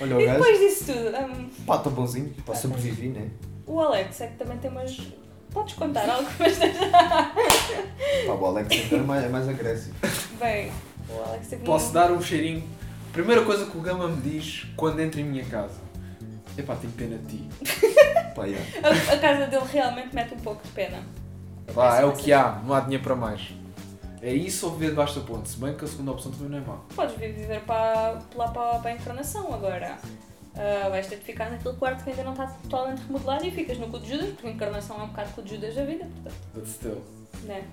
[0.00, 0.38] Olha o E gajo.
[0.38, 3.28] depois disso tudo, hum, Pá, estou bonzinho, pá, sobrevivi, né?
[3.66, 4.96] o Alex é que também tem umas.
[5.56, 6.76] Podes contar algumas das.
[6.76, 9.94] Pá, o Alex então é mais, é mais agressivo.
[10.38, 10.70] Bem,
[11.08, 12.62] o Alex teve Posso um- dar um cheirinho?
[13.10, 15.80] Primeira coisa que o Gama me diz quando entra em minha casa.
[16.58, 17.48] Epá, tenho pena de ti.
[18.34, 18.66] Pá, yeah.
[18.82, 21.02] A, a casa dele realmente mete um pouco de pena.
[21.74, 23.40] Pá, é o que há, não há dinheiro para mais.
[24.20, 26.58] É isso ou viver debaixo da ponte, se bem que a segunda opção também não
[26.58, 26.76] é má.
[26.94, 29.96] Podes vir viver para, lá para, para a encarnação agora.
[30.56, 33.78] Ah, vais ter de ficar naquele quarto que ainda não está totalmente remodelado e ficas
[33.78, 36.04] no cu de Judas, porque a encarnação é um bocado cu de Judas da vida,
[36.14, 37.02] portanto, But still.
[37.44, 37.64] né?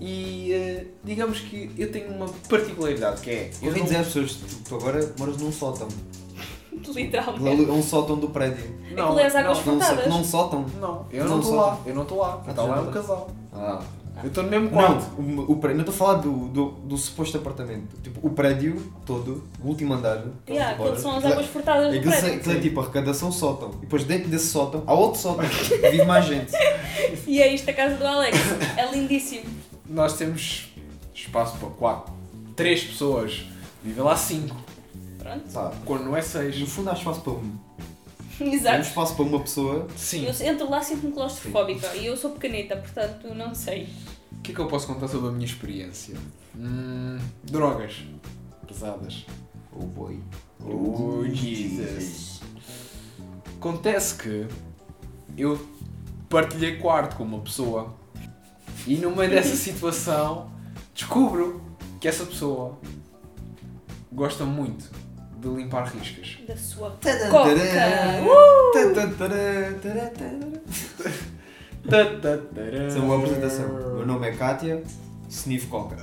[0.00, 3.50] E eh, digamos que eu tenho uma particularidade que é.
[3.60, 5.86] Eu Eu ouvi não, dizer às pessoas, tu, tu agora moras num sótão.
[6.72, 7.68] Literalmente.
[7.68, 8.64] É um sótão do prédio.
[8.90, 10.66] não, Aquilo é as águas não, Não, não sótão.
[10.80, 12.42] não, eu Não não estou lá, eu não estou lá.
[12.48, 13.30] Está lá é um não casal.
[13.52, 13.82] Ah.
[14.22, 15.20] Eu estou no mesmo quarto.
[15.20, 17.96] Não, o, o prédio, não estou a falar do, do, do suposto apartamento.
[18.02, 20.22] Tipo, o prédio todo, o último andar.
[20.48, 22.38] Yeah, aquilo são as é- águas furtadas do Aquilo, é- prédio.
[22.38, 23.70] aquilo é tipo arrecadação sótão.
[23.78, 25.44] E depois dentro desse sótão há outro sótão.
[25.90, 26.52] Vive mais gente.
[27.26, 28.36] E é isto a casa do Alex.
[28.76, 29.44] É lindíssimo.
[29.88, 30.72] Nós temos
[31.14, 32.12] espaço para quatro.
[32.54, 33.44] Três pessoas.
[33.82, 34.54] Vivem lá cinco.
[35.18, 35.42] Pronto.
[35.52, 36.58] Pá, Quando não é seis.
[36.58, 37.52] no fundo há espaço para um.
[38.42, 38.80] Há um Exato.
[38.80, 39.86] espaço para uma pessoa.
[39.96, 40.26] Sim.
[40.26, 43.88] Eu entro lá sinto-me claustrofóbica e eu sou pequenita, portanto não sei.
[44.32, 46.16] O que é que eu posso contar sobre a minha experiência?
[46.56, 48.02] Hum, drogas.
[48.66, 49.24] Pesadas.
[49.72, 50.20] Oh boy.
[50.60, 52.40] Oh, Jesus.
[53.58, 54.46] Acontece que
[55.36, 55.58] eu
[56.28, 57.94] partilhei quarto com uma pessoa
[58.86, 60.50] e no meio dessa situação
[60.94, 61.62] descubro
[62.00, 62.78] que essa pessoa
[64.12, 64.90] gosta muito
[65.42, 66.38] de limpar riscas.
[66.46, 67.10] Da sua coca.
[68.22, 68.72] Uh!
[71.84, 73.68] É uma apresentação.
[73.96, 74.82] Meu nome é Kátia,
[75.28, 75.96] Sniff Coca.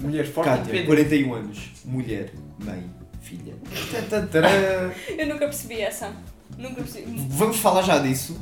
[0.00, 0.86] Mulher forte Kátia, independente.
[0.86, 2.84] 41 anos, mulher, mãe,
[3.20, 3.54] filha.
[5.18, 6.12] Eu nunca percebi essa.
[6.56, 7.26] Nunca percebi.
[7.28, 8.40] Vamos falar já disso.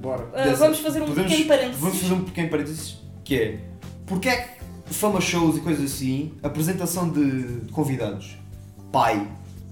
[0.00, 0.26] Bora.
[0.26, 1.80] Dessa- vamos fazer um podemos- pequeno parênteses.
[1.80, 3.58] Vamos fazer um pequeno parênteses que é
[4.06, 4.57] porque é que
[4.94, 8.36] fama shows e coisas assim, apresentação de convidados,
[8.92, 9.26] pai,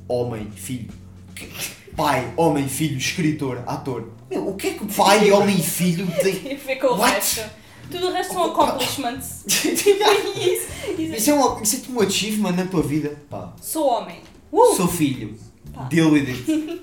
[0.08, 0.90] homem, filho,
[1.34, 1.48] Que-
[1.96, 4.08] pai, homem, filho, escritor, ator.
[4.30, 6.58] Meu, o que é que pai, homem e filho tem?
[6.78, 7.14] Com o What?
[7.14, 7.42] resto.
[7.90, 9.44] Tudo o resto são accomplishments.
[9.46, 10.66] isso,
[10.98, 11.14] isso.
[11.14, 13.16] Isso é, um, isso é tipo um achievement na tua vida.
[13.30, 14.20] Pá, Sou homem.
[14.50, 14.74] Uh!
[14.76, 15.36] sou filho.
[15.72, 15.84] Pá.
[15.84, 16.82] Deal with it.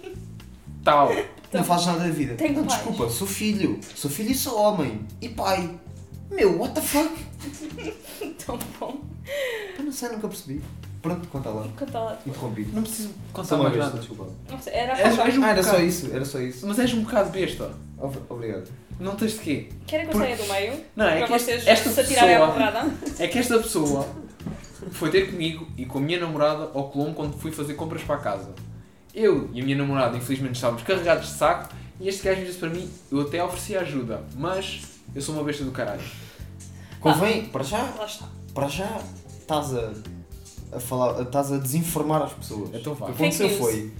[0.83, 1.11] Tal.
[1.51, 2.35] Não fazes nada da vida.
[2.35, 3.79] Tenho Não, desculpa, sou filho.
[3.95, 5.01] Sou filho e sou homem.
[5.21, 5.69] E pai.
[6.33, 7.09] Meu, what the fuck?
[8.45, 9.01] Tão bom.
[9.77, 10.61] Eu não sei, nunca percebi.
[11.01, 11.67] Pronto, conta lá.
[11.77, 12.17] Conta lá.
[12.25, 12.71] Interrompido.
[12.73, 13.97] Não preciso contar Só uma mais vez, nada.
[13.99, 14.31] desculpa.
[14.49, 16.65] Não era És- és um Ah, era só isso, era só isso.
[16.65, 17.71] Mas és um bocado besta.
[17.97, 18.69] Ob- Obrigado.
[18.99, 19.69] Não tens de quê?
[19.85, 20.73] Querem que eu saia do meio?
[20.95, 22.91] Não, é que vocês esta se atirarem à pessoa- porrada?
[23.19, 24.07] É que esta pessoa
[24.91, 28.15] foi ter comigo e com a minha namorada ao Colombo quando fui fazer compras para
[28.15, 28.51] a casa.
[29.13, 32.69] Eu e a minha namorada, infelizmente, estávamos carregados de saco e este gajo disse para
[32.69, 34.81] mim: eu até ofereci ajuda, mas
[35.13, 36.01] eu sou uma besta do caralho.
[37.03, 38.25] Convém, para já, Lá está.
[38.53, 39.01] para já,
[39.39, 39.91] estás a,
[40.73, 42.69] a falar, estás a desinformar as pessoas.
[42.73, 43.05] Então vá.
[43.07, 43.91] O que aconteceu foi,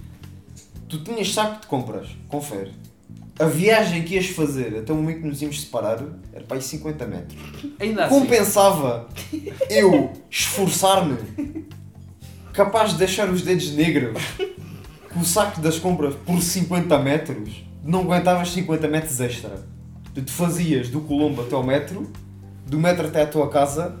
[0.88, 2.72] tu tinhas saco de compras, confere.
[3.38, 6.00] A viagem que ias fazer até o momento que nos íamos separar
[6.32, 7.40] era para aí 50 metros.
[7.80, 9.08] Ainda assim, Compensava
[9.68, 11.16] eu esforçar-me,
[12.52, 14.22] capaz de deixar os dedos negros,
[15.12, 19.66] com o saco das compras por 50 metros, não aguentavas 50 metros extra.
[20.14, 22.08] Tu te fazias do Colombo até ao metro,
[22.66, 23.96] do metro até à tua casa,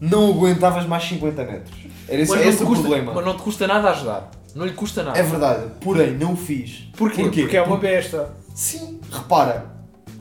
[0.00, 1.76] não aguentavas mais 50 metros.
[2.08, 3.12] Era esse, esse o custa- problema.
[3.14, 4.30] Mas não te custa nada ajudar.
[4.54, 5.18] Não lhe custa nada.
[5.18, 6.88] É verdade, porém não o fiz.
[6.96, 7.22] Porquê?
[7.22, 7.40] Porquê?
[7.42, 8.30] Porque é uma besta.
[8.54, 9.66] Sim, repara,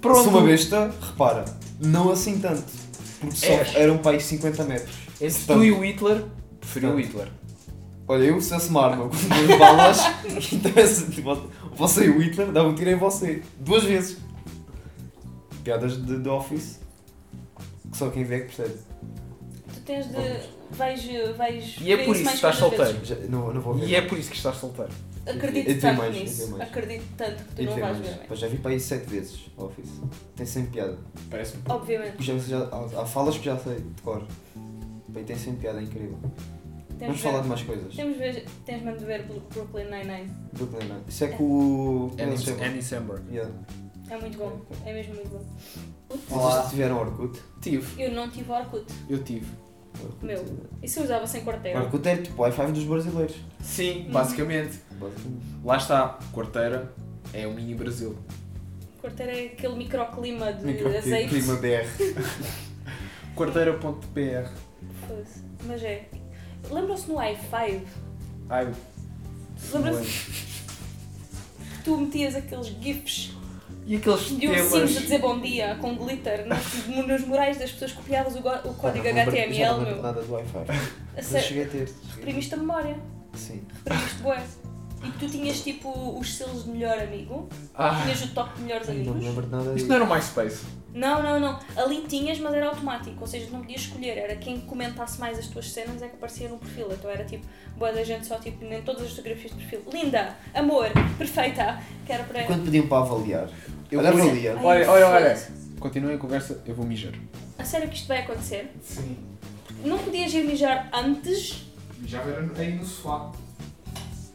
[0.01, 0.23] Pronto.
[0.23, 1.45] se uma besta, repara,
[1.79, 2.63] não assim tanto.
[3.19, 3.75] Porque só És.
[3.75, 4.95] eram para aí 50 metros.
[5.21, 6.23] Entre Portanto, tu e o Hitler,
[6.59, 7.27] preferi o Hitler.
[8.07, 9.99] Olha, eu se uma arma com duas balas,
[10.51, 10.71] então
[11.11, 11.37] tipo,
[11.75, 13.41] você e o Hitler dava um tiro em você.
[13.59, 14.17] Duas vezes.
[15.63, 16.79] Piadas de, de Office.
[17.93, 18.77] Que só quem vê é que percebe.
[19.73, 20.15] Tu tens de.
[20.71, 21.05] vais.
[21.37, 23.05] vais E é ver por isso mais que estás solteiro.
[23.05, 23.87] Já- não, não vou ver.
[23.87, 24.91] E é por isso que estás solteiro.
[25.25, 26.51] Acredito Eu tenho tanto mais, eu nisso.
[26.51, 26.63] mais.
[26.63, 27.97] Acredito tanto que tu E não vais mais.
[27.99, 28.27] ver mais.
[28.27, 29.89] Pá, já vi para aí sete vezes Office.
[30.35, 30.97] Tem sempre piada.
[31.29, 31.63] Parece-me.
[31.69, 32.15] Obviamente.
[32.23, 34.21] Já, já, há, há falas que já sei de cor.
[35.13, 36.17] Pá, tem sempre piada é incrível.
[36.99, 37.95] Temos Vamos falar de ver, mais coisas.
[37.95, 40.29] temos ver, tens mesmo de ver Brooklyn Nine-Nine.
[40.53, 41.01] Brooklyn Nine.
[41.07, 42.15] Isso é com o.
[42.19, 43.23] Annie Samberg.
[43.31, 43.51] Yeah.
[44.09, 44.61] É muito bom.
[44.85, 45.43] É mesmo muito bom.
[46.29, 47.39] Vocês tiveram Orkut?
[47.61, 48.01] Tive.
[48.03, 48.85] Eu não tive Orkut.
[49.09, 49.47] Eu tive.
[50.01, 50.25] Orkut.
[50.25, 50.45] Meu.
[50.81, 51.79] Isso eu usava sem quarteira.
[51.81, 53.35] Orkut é tipo o Wi-Fi dos brasileiros.
[53.61, 54.11] Sim, Uhum.
[54.11, 54.79] basicamente.
[55.63, 56.19] Lá está.
[56.33, 56.93] Quarteira
[57.33, 58.15] é o mini Brasil.
[59.01, 61.29] Quarteira é aquele microclima de Micro- azeite.
[61.29, 61.85] Clima BR.
[63.35, 64.49] Quarteira.br.
[65.07, 65.41] Foda-se.
[65.65, 66.05] Mas é.
[66.69, 67.81] Lembram-se no i5?
[68.49, 68.71] Ai.
[69.73, 70.03] Lembra-se
[71.77, 73.33] que tu metias aqueles gifs
[73.85, 74.91] E aqueles de ursinhos a temas.
[75.01, 79.03] dizer bom dia com glitter nos, nos murais das pessoas copiavas o, go- o código
[79.03, 80.01] Pá, não HTML, não me lembro meu.
[80.03, 80.57] nada do Wi-Fi.
[80.59, 80.65] A
[81.17, 81.89] Mas sério, cheguei a ter.
[82.15, 82.97] reprimiste a memória.
[83.33, 83.61] Sim.
[83.85, 84.41] Reprimiste bué.
[85.03, 88.61] E que tu tinhas tipo os selos de melhor amigo, Ah, tinhas o top de
[88.61, 89.27] melhores Ai, Não me amigos.
[89.27, 90.63] lembro de nada isto não era o MySpace.
[90.93, 91.59] Não, não, não.
[91.75, 93.17] Ali tinhas, mas era automático.
[93.19, 94.17] Ou seja, não podias escolher.
[94.17, 96.87] Era quem comentasse mais as tuas cenas é que aparecia no perfil.
[96.91, 97.45] Então era tipo,
[97.77, 99.81] boa da gente só tipo, nem todas as fotografias de perfil.
[99.91, 101.81] Linda, amor, perfeita.
[102.05, 102.43] Que era para.
[102.43, 103.49] Quando pediam para avaliar.
[103.91, 104.57] Eu Olha, avalia.
[104.61, 105.47] Olha, olha, olha.
[105.79, 107.13] Continuem a conversa, eu vou mijar.
[107.57, 108.71] A sério que isto vai acontecer?
[108.81, 109.17] Sim.
[109.83, 111.65] Não podias ir mijar antes?
[112.05, 113.31] Já era aí no sofá.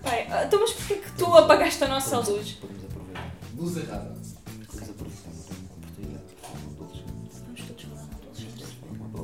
[0.02, 2.52] Pai, ah, então mas porquê que tu apagaste a nossa luz?
[2.52, 3.30] Podemos aproveitar.
[3.56, 4.17] Luz errada.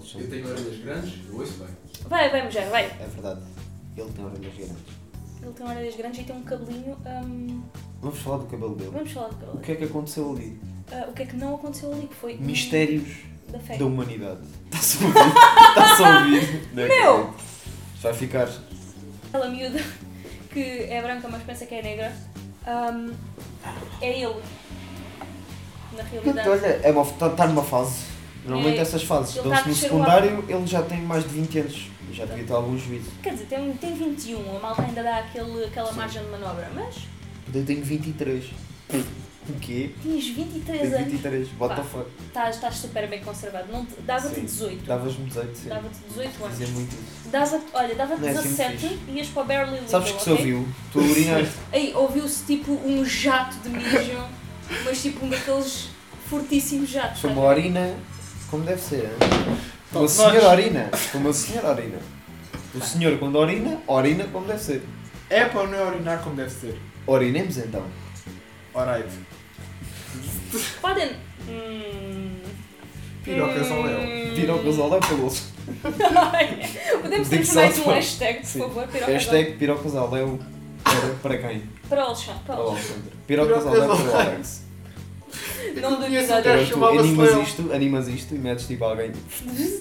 [0.05, 0.25] Adolescente.
[0.25, 1.69] Eu tenho orelhas grandes, eu ouço bem.
[2.09, 2.85] Vai, vai mijar, vai.
[2.85, 3.41] É verdade.
[3.97, 4.77] Ele tem orelhas grandes.
[5.43, 6.97] Ele tem orelhas grandes e tem um cabelinho.
[7.25, 7.63] hum,
[8.03, 8.91] Vamos falar do cabelo dele.
[8.93, 9.59] Vamos falar de O cabelo.
[9.61, 10.61] que é que aconteceu ali?
[10.93, 12.07] Ah, o que é que não aconteceu ali?
[12.07, 12.37] Que foi.
[12.37, 13.09] Mistérios
[13.49, 13.77] da fé.
[13.79, 14.41] da humanidade.
[14.71, 15.21] Está-se a ouvir?
[15.69, 16.69] Está-se a ouvir?
[16.75, 17.15] Não é Meu!
[17.21, 17.45] acredito.
[18.03, 18.49] Vai ficar.
[19.29, 19.81] Aquela miúda
[20.53, 22.13] que é branca mas pensa que é negra.
[22.67, 23.13] hum,
[24.01, 24.43] é ele.
[25.97, 26.49] Na realidade.
[26.49, 28.05] Olha, é uma, está, está numa fase.
[28.45, 31.87] Normalmente É, essas fases dão-se a no secundário, ele já tem mais de 20 anos.
[32.13, 33.11] Já devia ter algum juízo.
[33.23, 35.97] Quer dizer, tem, tem 21, a malta ainda dá aquele, aquela Sim.
[35.97, 36.71] margem de manobra.
[36.75, 36.95] Mas
[37.53, 38.45] Eu tenho 23.
[39.47, 39.91] O quê?
[40.01, 41.11] tinhas 23 Tenho anos.
[41.11, 41.49] 23.
[41.59, 42.07] What the fuck?
[42.29, 43.67] Estás, estás super bem conservado.
[44.07, 44.45] Dava-te Sim.
[44.45, 44.85] 18.
[44.87, 45.69] Davas-me 18, sim.
[45.69, 46.59] Dava-te 18 anos.
[46.59, 47.31] Dizia muito isso.
[47.31, 50.23] Dava-te, olha, dava-te Não é assim 17 e ias para o Barely Legal, Sabes que
[50.23, 50.45] se ok?
[50.55, 50.69] ouviu?
[50.93, 51.55] Tu urinaste.
[51.73, 54.25] Aí ouviu-se tipo um jato de mijo,
[54.85, 55.89] mas tipo um daqueles
[56.31, 57.21] fortíssimos jatos.
[57.21, 57.61] Foi uma a ver?
[57.61, 57.95] orina
[58.51, 59.05] como deve ser.
[59.05, 59.57] hein?
[59.93, 60.91] Uma senhora orina.
[61.13, 61.99] Como a senhora orina.
[62.75, 64.83] O senhor quando orina, orina como deve ser.
[65.31, 66.79] É para não é urinar como deve ser.
[67.07, 67.85] Orinemos então.
[68.75, 69.09] Alright.
[70.81, 71.11] Podem.
[71.49, 72.39] Hum...
[73.25, 74.01] Pirocas ao Léo.
[74.01, 74.35] Hum.
[74.35, 75.43] Tira o casal é pelos.
[77.03, 80.39] Podemos ter mais um hashtag, por favor, pirocas ao- Hashtag pirocasal é o.
[80.83, 81.63] Para, para quem?
[81.89, 82.41] Para o Alexandre.
[82.47, 82.93] Para o Alexandre.
[82.93, 83.13] Alexandre.
[83.27, 84.64] Pirocasal é para o Alex.
[85.81, 86.41] Não do conheço episódio.
[86.53, 89.13] o gajo Agora tu animas isto, animas isto e metes tipo alguém.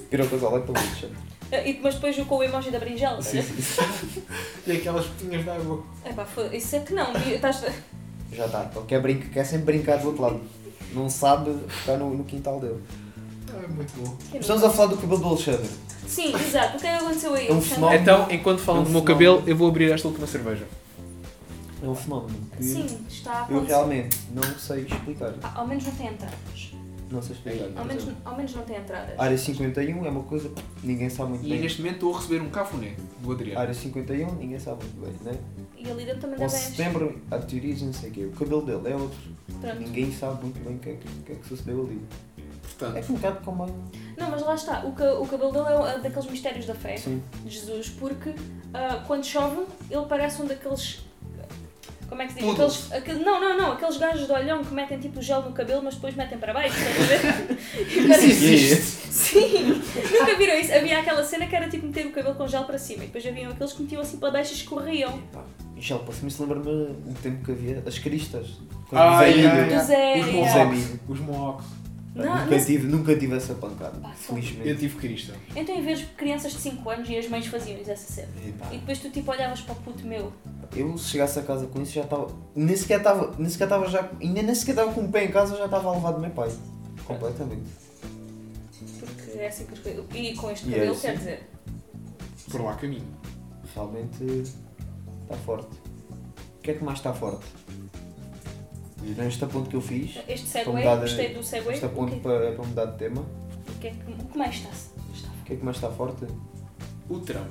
[0.10, 1.18] Pirocasal é para o Alexandre.
[1.66, 3.22] E, mas depois o com o emoji da berinjela.
[3.22, 3.62] Sim, Sim.
[3.62, 4.24] sim.
[4.66, 5.84] E aquelas gotinhas de água.
[6.06, 7.12] Epá, foi- isso é que não.
[7.16, 7.64] Estás...
[8.32, 8.72] Já está.
[8.76, 10.42] Ele quer, brinca, quer sempre brincar do outro lado.
[10.94, 12.82] Não sabe ficar no, no quintal dele.
[13.64, 14.18] É muito bom.
[14.40, 15.70] Estamos a falar do cabelo do Alexandre.
[16.08, 16.78] Sim, exato.
[16.78, 17.48] O que é que aconteceu aí?
[17.48, 17.94] É um.
[17.94, 20.66] Então, enquanto falam Um do meu cabelo, eu vou abrir esta última cerveja.
[21.84, 23.68] É um fenómeno que Sim, está a eu acontecer.
[23.68, 25.34] realmente não sei explicar.
[25.44, 26.72] Ah, Ao menos não tem entradas.
[27.12, 27.68] Não sei explicar.
[27.78, 29.20] Ao menos, ao menos não tem entradas.
[29.20, 31.60] Área 51 é uma coisa que ninguém sabe muito E bem.
[31.60, 33.60] neste momento estou a receber um cafuné do Adriano.
[33.60, 35.38] Área 51 ninguém sabe muito bem, né?
[35.78, 38.26] E ali dentro também 11 deve de setembro há teorias e não sei o quê.
[38.26, 39.20] O cabelo dele é outro.
[39.60, 39.80] Pronto.
[39.80, 42.02] Ninguém sabe muito bem o que é que, o que, é que sucedeu ali.
[42.38, 42.44] É
[42.80, 43.66] Portanto, que um bocado como.
[44.18, 44.86] Não, mas lá está.
[44.86, 47.22] O, ca- o cabelo dele é um- daqueles mistérios da fé Sim.
[47.44, 48.34] de Jesus, porque
[48.74, 51.04] ah, quando chove ele parece um daqueles.
[52.14, 52.50] Como é que se diz?
[52.52, 53.72] Aqueles, aquele- não, não, não.
[53.72, 56.76] Aqueles gajos de olhão que metem tipo gel no cabelo, mas depois metem para baixo.
[56.78, 57.58] Estás a ver?
[58.04, 58.82] E parece- Existe.
[59.12, 59.64] Sim!
[60.20, 60.72] Nunca viram isso?
[60.74, 63.26] Havia aquela cena que era tipo meter o cabelo com gel para cima e depois
[63.26, 65.20] haviam aqueles que metiam assim para baixo e escorriam.
[65.78, 68.48] Já para cima se lembra-me o tempo que havia as cristas.
[68.90, 69.84] Quando Ah, Zé yeah, Milho- Do yeah.
[69.88, 70.20] Zé.
[70.20, 71.00] os mohawks.
[71.10, 71.66] Os mohawks.
[72.16, 73.98] Não, nunca, mas- tive, nunca tive essa pancada.
[74.00, 74.70] Pá, Felizmente.
[74.70, 75.34] Eu tive Cristo.
[75.56, 78.28] Então, em vez de crianças de 5 anos e as mães faziam-lhes essa cena.
[78.48, 80.32] Epá, E depois tu tipo olhavas para o puto meu.
[80.76, 82.30] Eu se chegasse a casa com isso já estava.
[82.56, 83.34] Nem sequer estava.
[83.38, 84.10] Nem sequer estava já.
[84.22, 86.32] Ainda nem sequer estava com o pé em casa já estava a levar do meu
[86.32, 86.52] pai.
[87.06, 87.70] Completamente.
[89.00, 90.06] Porque é assim que as coisas.
[90.14, 91.02] E com este é cabelo, assim.
[91.02, 91.50] quer dizer.
[92.50, 93.08] Por lá caminho.
[93.74, 94.44] Realmente
[95.24, 95.76] Está forte.
[96.58, 97.46] O que é que mais está forte?
[99.02, 101.70] E neste aponto que eu fiz, Este segue, gostei do segue.
[101.70, 104.38] este O aponto que, para, para mudar de tema, o que é que, o que
[104.38, 104.70] mais está?
[105.14, 105.30] está?
[105.30, 106.26] o que é que mais está forte?
[107.10, 107.50] O Trump.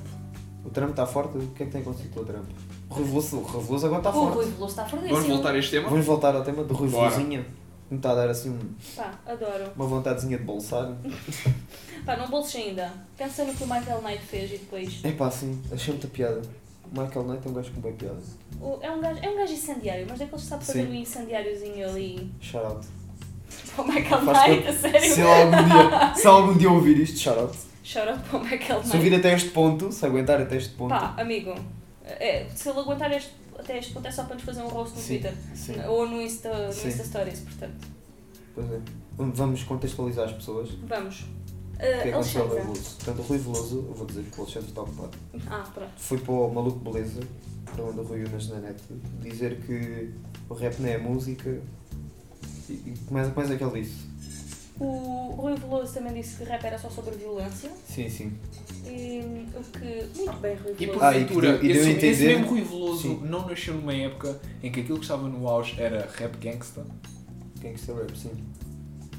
[0.65, 1.37] O Trump está forte?
[1.37, 2.49] O que é que tem acontecido com o Trump?
[2.93, 4.35] O Rui Veloso, o Rui Veloso agora está O forte.
[4.35, 5.15] Rui Veloso está fortíssimo.
[5.15, 5.89] Vamos voltar a este tema?
[5.89, 7.09] Vamos voltar ao tema do Rui Bora.
[7.09, 7.45] Velozinho.
[7.91, 8.59] Me está a dar assim um-
[8.95, 9.71] Pá, adoro.
[9.75, 10.91] uma vontadezinha de bolsar.
[12.05, 12.91] Pá, não bolses ainda.
[13.17, 14.99] Pensa no que o Michael Knight fez e depois.
[15.03, 16.41] É pá, sim, achei muita piada.
[16.95, 18.17] O Michael Knight é um gajo com boa piada.
[18.59, 21.87] O- é, um gajo, é um gajo incendiário, mas daqueles que sabe fazer um incendiáriozinho
[21.89, 22.31] ali.
[22.41, 22.87] Shout out.
[23.75, 25.13] Para o Michael Knight, a sério.
[25.13, 27.57] Se algum dia, se algum dia ouvir isto, shout out.
[27.83, 28.95] Shout out para o Michael Se Knight.
[28.97, 30.89] ouvir até este ponto, se aguentar até este ponto.
[30.89, 31.53] Pá, amigo,
[32.03, 34.95] é, se ele aguentar este, até este ponto é só para nos fazer um roast
[34.95, 35.33] no Sim, Twitter.
[35.55, 35.79] sim.
[35.87, 36.69] Ou no Insta, no.
[36.69, 37.87] Insta Stories, portanto.
[38.55, 38.79] Pois é.
[39.15, 40.69] Vamos contextualizar as pessoas.
[40.71, 41.25] O Vamos.
[41.77, 42.61] que é que aconteceu ao Rui.
[42.61, 42.95] Veloso?
[42.95, 45.17] Portanto, o Rui Veloso, eu vou dizer que o Alexandre está ocupado.
[45.47, 45.91] Ah, pronto.
[45.97, 47.21] Foi para o Maluco Beleza,
[47.65, 48.81] para onde o Rui Unas na net,
[49.21, 50.11] dizer que
[50.49, 51.61] o rap não é música.
[52.69, 54.12] E, e começa, começa que ele disse.
[54.79, 57.69] O Rui Veloso também disse que rap era só sobre violência.
[57.87, 58.33] Sim, sim.
[58.85, 60.17] E o que.
[60.19, 61.03] Muito bem, Rui E Veloso.
[61.05, 63.19] Ah, e porventura, que deu- e deu esse, entender- esse mesmo Rui Veloso Sim.
[63.23, 66.85] não nasceu numa época em que aquilo que estava no auge era rap gangsta.
[67.61, 68.31] Gangster rap, sim.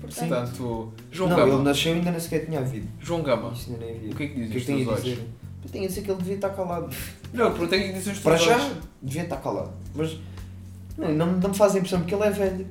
[0.01, 1.55] Portanto, Portanto, João não, Gama.
[1.55, 2.87] ele nasceu e ainda nem sequer tinha havido.
[3.01, 3.53] João Gama.
[3.55, 4.11] Isso ainda nem havia.
[4.13, 5.05] O que é que dizem O que é teus a olhos?
[5.05, 5.29] dizer?
[5.65, 6.95] Eu tenho a dizer que ele devia estar calado.
[7.33, 9.73] Não, porque tem que dizer os Para já, devia estar calado.
[9.95, 10.19] Mas
[10.99, 12.67] não, não, não me faz a impressão porque ele é velho.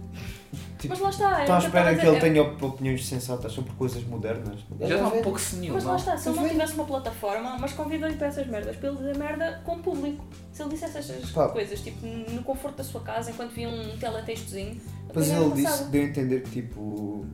[0.84, 1.40] Tipo, Mas lá está.
[1.40, 4.60] Estou à é o que eu espera que ele tenha opiniões sensatas sobre coisas modernas.
[4.82, 5.24] Já está um velho.
[5.24, 8.28] pouco senil, Mas lá está, se ele não Mas tivesse uma plataforma, mas convidou-lhe para
[8.28, 10.26] essas merdas, para ele dizer merda com o público.
[10.52, 11.48] Se ele dissesse estas Pá.
[11.48, 14.76] coisas, tipo, no conforto da sua casa, enquanto via um teletextozinho,
[15.08, 17.26] depois ele disse, deu a entender que tipo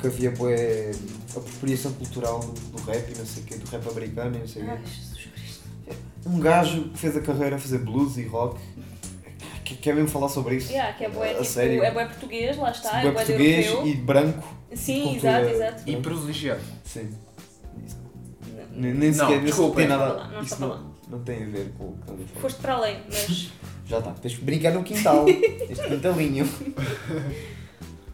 [0.00, 0.90] que havia bué
[1.36, 4.48] apropriação cultural do, do rap e não sei o quê, do rap americano e não
[4.48, 4.82] sei o Ai, quê.
[4.86, 5.64] Jesus Cristo.
[6.26, 8.60] Um gajo que fez a carreira a fazer blues e rock,
[9.74, 10.70] que quer mesmo falar sobre isso.
[10.72, 11.82] Yeah, que é bué, a tipo, sério.
[11.84, 13.86] é bué português, lá está, Bué é bué português europeu.
[13.88, 14.56] e branco.
[14.74, 15.82] Sim, exato, exato.
[15.86, 16.60] E privilegiado.
[16.84, 17.10] Sim.
[18.72, 20.06] Nem, nem Não, sequer desculpa, tem nada.
[20.14, 22.40] falar, não isso não, não tem a ver com o que estamos a falar.
[22.40, 23.50] Foste para além, mas
[23.86, 25.24] Já está, tens de brincar no quintal.
[25.28, 26.46] este quintalinho.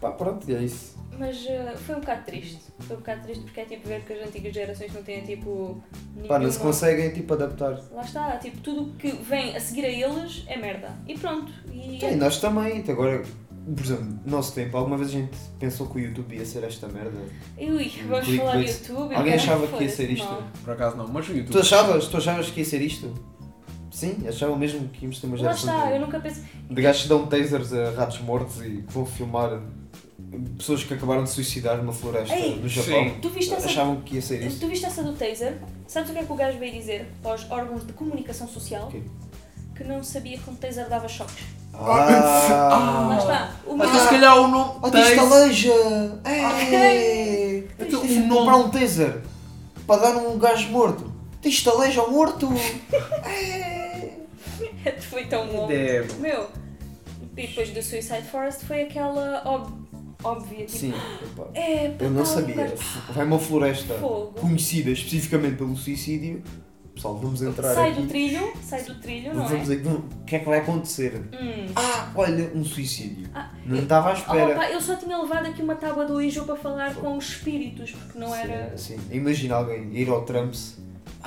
[0.00, 0.93] Pá, pronto, e é isso.
[1.18, 2.58] Mas uh, foi um bocado triste.
[2.80, 5.82] Foi um bocado triste porque é tipo ver que as antigas gerações não têm tipo.
[6.26, 7.80] Pá, não se conseguem tipo adaptar.
[7.92, 10.90] Lá está, tipo, tudo o que vem a seguir a eles é merda.
[11.06, 11.52] E pronto.
[11.72, 12.84] E Sim, nós também.
[12.88, 13.22] Agora,
[13.64, 16.64] por exemplo, no nosso tempo, alguma vez a gente pensou que o YouTube ia ser
[16.64, 17.18] esta merda.
[17.56, 18.38] Ui, vamos Clickbait.
[18.38, 19.14] falar do YouTube.
[19.14, 20.26] Alguém achava que ia ser isto?
[20.26, 20.42] não.
[20.64, 21.52] Por acaso não, mas o YouTube.
[21.52, 22.06] Tu achavas?
[22.08, 23.12] Tu achavas que ia ser isto?
[23.90, 26.42] Sim, achavam mesmo que íamos ter uma Lá geração está, eu de, nunca pensei.
[26.68, 29.60] de gajos que dão tasers a ratos mortos e que vão filmar
[30.56, 33.04] pessoas que acabaram de suicidar numa floresta Ei, no Japão.
[33.04, 33.18] sim.
[33.20, 33.66] Tu viste essa.
[33.66, 34.60] Achavam que ia ser isso?
[34.60, 35.56] Tu viste essa do taser?
[35.86, 38.88] Sabes o que é que o gajo veio dizer para os órgãos de comunicação social?
[38.88, 39.02] O quê?
[39.76, 41.44] Que não sabia que um taser dava choques.
[41.72, 43.06] Ah!
[43.08, 43.50] Lá está.
[43.66, 44.78] O Então meu- se calhar o nome.
[44.82, 45.72] Oh, Taser- aleija!
[46.24, 47.68] Ei!
[47.78, 49.22] Então, Tive de o nome- comprar um taser
[49.86, 51.12] para dar um gajo morto.
[51.42, 52.48] Diz aleija ao morto!
[53.26, 54.12] Ei!
[55.10, 55.66] foi tão bom.
[56.18, 56.48] Meu,
[57.36, 59.83] e depois do Suicide Forest foi aquela ob-
[60.24, 61.44] óbvia, tipo, Sim, epá.
[61.54, 62.74] é, eu não sabia.
[63.14, 64.32] Vai uma floresta Fogo.
[64.40, 66.42] conhecida especificamente pelo suicídio.
[66.94, 68.02] Pessoal, vamos entrar Sai aqui.
[68.02, 69.76] do trilho, sai do trilho, não Vamos é?
[69.78, 71.16] vamos- o que é que vai acontecer?
[71.32, 71.66] Hum.
[71.74, 73.28] Ah, olha, um suicídio.
[73.34, 74.54] Ah, Não estava à Oh, espera.
[74.54, 77.90] pá, eu só tinha levado aqui uma tábua do Ijo para falar com os espíritos,
[77.90, 78.78] porque não era.
[78.78, 79.16] Sim, sim.
[79.16, 80.76] Imagina alguém ir ao Trumps.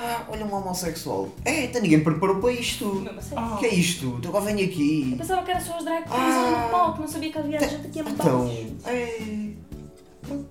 [0.00, 1.28] Ah, olha um homossexual.
[1.44, 2.86] Eita, ninguém preparou para isto.
[2.96, 3.34] Mesmo assim.
[3.36, 4.18] O que é isto?
[4.22, 5.14] Tu agora vem Eu aqui.
[5.18, 6.62] pensava que era só as drag queens Ah.
[6.66, 8.76] no palco, não sabia que havia gente aqui a Então, baixo.
[8.86, 9.58] ei.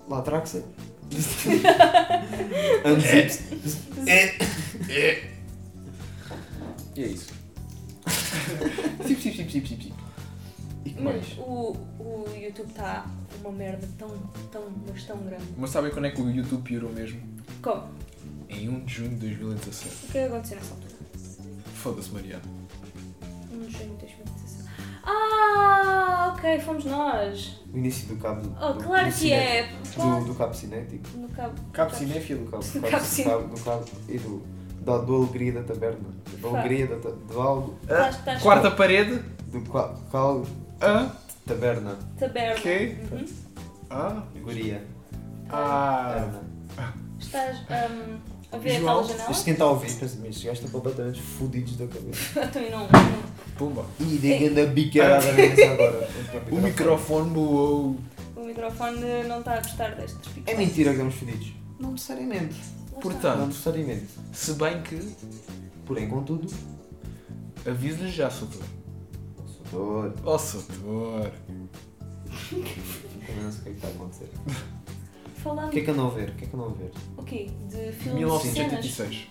[0.08, 0.62] Lá traxa.
[2.84, 3.42] Unzips.
[4.08, 5.28] É.
[6.96, 7.32] E é isso.
[9.06, 9.94] Sip, sip, sip, sip, sip.
[10.84, 11.38] E que Mas mais?
[11.38, 13.06] o, o YouTube está
[13.40, 14.08] uma merda tão,
[14.50, 15.44] tão, mas tão grande.
[15.56, 17.20] Mas sabem quando é que o YouTube piorou mesmo?
[17.60, 17.88] Como?
[18.48, 19.94] Em 1 de junho de 2017.
[20.08, 20.92] O que é que aconteceu nessa altura?
[21.74, 22.42] Foda-se, Mariana.
[23.52, 24.68] Um de junho de 2017.
[25.04, 27.60] Ah, ok, fomos nós.
[27.72, 28.42] O início do cabo.
[28.42, 29.72] do- Oh, do- claro do que é.
[29.96, 31.08] Do, do cabo cinético.
[31.16, 31.54] No cabo.
[31.72, 32.46] Cabo Do cinéfilo.
[32.50, 34.42] cabo, Do cabo cabo, cabo, do cabo e do,
[34.82, 36.08] da, do Alegria da Taberna.
[36.32, 36.58] Da Fá.
[36.58, 37.78] Alegria da ta- do algo.
[37.82, 39.22] Estás, estás Quarta parede.
[39.46, 39.62] Do
[40.10, 40.44] cal,
[40.80, 41.10] Ah.
[41.46, 41.96] taberna.
[42.18, 42.58] taberna.
[42.58, 42.98] Ok.
[43.12, 43.26] Uhum.
[43.90, 44.22] Ah.
[44.34, 44.84] Alegoria.
[45.50, 46.14] Ah.
[46.14, 46.40] Taberna.
[47.18, 48.18] Estás hum,
[48.50, 49.02] a ver João?
[49.30, 52.40] Isto quem está a ouvir pensa, mas estes gajos estão completamente fodidos da cabeça.
[52.48, 52.88] Então, e não, não.
[53.56, 53.84] Pumba.
[54.00, 56.08] E digam da biqueirada nessa agora.
[56.50, 57.96] O microfone voou.
[58.36, 61.52] O microfone não está a gostar destes É mentira que estamos fodidos.
[61.78, 62.54] Não necessariamente.
[62.54, 62.92] Está.
[62.94, 64.06] Não Portanto, necessariamente.
[64.32, 64.98] se bem que
[65.86, 66.52] Porém, contudo,
[67.66, 68.62] Aviso-lhe já, Soutor.
[69.72, 71.30] Doutor, Oh, Soutor.
[72.50, 74.28] também não sei o que é que está a acontecer.
[75.48, 76.28] Falando O que é que andam a ver?
[76.30, 76.90] O que é que andam a ver?
[77.16, 77.50] o quê?
[77.68, 78.18] De filmes de cenas.
[78.18, 79.28] 1986.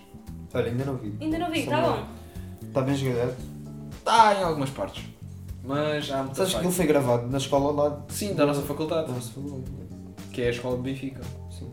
[0.54, 1.14] Olha, ainda não vi.
[1.20, 2.06] Ainda não vi, tá não- bom.
[2.66, 3.34] Está bem esgalhado?
[3.98, 5.04] Está em algumas partes.
[5.64, 9.08] Mas há muita Sabes que ele foi gravado na escola lá Sim, da nossa faculdade.
[9.08, 9.64] da nossa faculdade.
[10.32, 11.20] Que é a escola de Benfica.
[11.50, 11.70] Sim.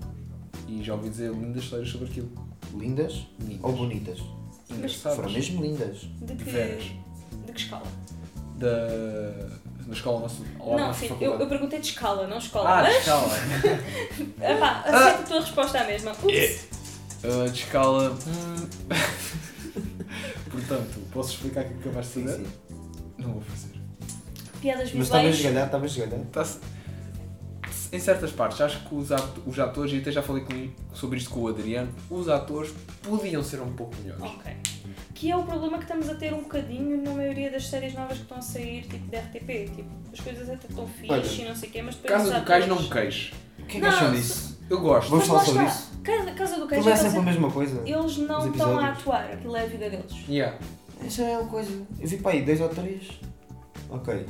[0.67, 2.29] E já ouvi dizer lindas histórias sobre aquilo.
[2.73, 3.59] Lindas Lindas.
[3.63, 4.19] ou bonitas?
[4.69, 5.15] Engraçadas.
[5.17, 5.97] Foram mesmo lindas.
[5.99, 6.83] De De que, veras.
[6.83, 7.85] de que escala?
[8.57, 9.49] Da...
[9.85, 10.41] Na escola nossa.
[10.59, 12.69] não, filho, eu, eu perguntei de escala, não escola.
[12.79, 13.29] Ah, de Mas, escala.
[14.55, 16.11] epá, aceita a tua resposta à mesma.
[16.11, 16.67] Ups.
[17.23, 18.09] Uh, de escala.
[18.27, 18.67] hum.
[20.49, 22.45] Portanto, posso explicar o que acabaste de Sim, fazer?
[22.45, 22.51] sim.
[23.17, 23.75] Não vou fazer.
[24.61, 25.35] Piadas Mas está bem visuais.
[25.39, 26.25] esgalhado, está bem esgalhado.
[26.31, 26.59] Tá-se-
[27.91, 31.17] Em certas partes, acho que os, ato- os atores, e até já falei com, sobre
[31.17, 32.73] isto com o Adriano, os atores
[33.03, 34.23] podiam ser um pouco melhores.
[34.23, 34.51] Ok.
[35.15, 38.17] Que é o problema que estamos a ter um bocadinho na maioria das séries novas
[38.17, 39.75] que estão a sair, tipo de RTP.
[39.75, 42.45] Tipo, as coisas até estão fixe e não sei o quê, mas depois Casa do
[42.45, 43.33] Cais não me queixo.
[43.57, 44.59] O que é que acham disso?
[44.69, 45.09] Eu gosto.
[45.09, 45.91] Vamos Mas falar sobre isso.
[46.03, 47.81] Casa, Casa do Cais Aquilo é já sempre a mesma coisa.
[47.85, 50.27] eles não estão a atuar, aquilo é a vida deles.
[50.27, 50.57] Yeah.
[51.05, 51.71] Essa é uma coisa.
[51.99, 53.07] Eu vi para aí dois ou três.
[53.89, 54.25] Ok.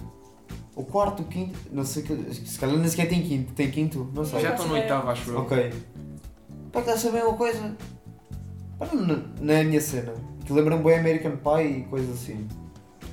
[0.76, 2.34] O quarto, o quinto, não sei que.
[2.34, 3.54] Se calhar nem sequer tem quinto.
[3.54, 4.12] Tem quinto?
[4.14, 4.42] Não sei.
[4.42, 5.40] Já estão no oitavo, acho eu.
[5.40, 5.74] Ok.
[6.72, 7.76] Pá, que está a saber uma coisa.
[8.78, 10.14] Pá, não, não é a minha cena.
[10.46, 12.48] Que lembra-me bem American Pie e coisas assim.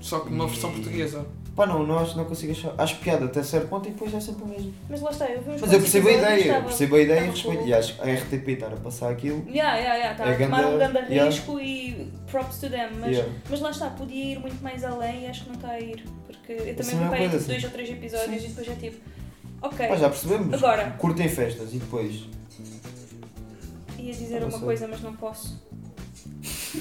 [0.01, 1.27] Só que numa versão E- portuguesa.
[1.55, 2.73] Pá, não, não acho, não consigo achar.
[2.79, 4.73] Acho piada até certo ponto e depois é sempre o mesmo.
[4.89, 7.21] Mas lá está, eu vi uns Mas eu percebo a ideia, estava- percebo a ideia
[7.21, 7.67] e respeito.
[7.67, 9.45] E acho que a RTP estar a passar aquilo.
[9.47, 11.25] Yeah, yeah, yeah, está É a tomar um grande yeah.
[11.31, 13.33] risco e props to them, mas, Yeah.
[13.51, 16.03] mas lá está, podia ir muito mais além e acho que não está a ir.
[16.27, 17.47] Porque eu também é aí coisa tipo, assim.
[17.49, 18.47] dois ou três episódios Sim.
[18.47, 18.97] e depois é tipo,
[19.61, 20.55] ok, Pá, já percebemos.
[20.55, 22.25] agora, Curtem festas e depois.
[23.99, 24.61] ia dizer Não uma sei.
[24.67, 25.61] coisa, mas não posso.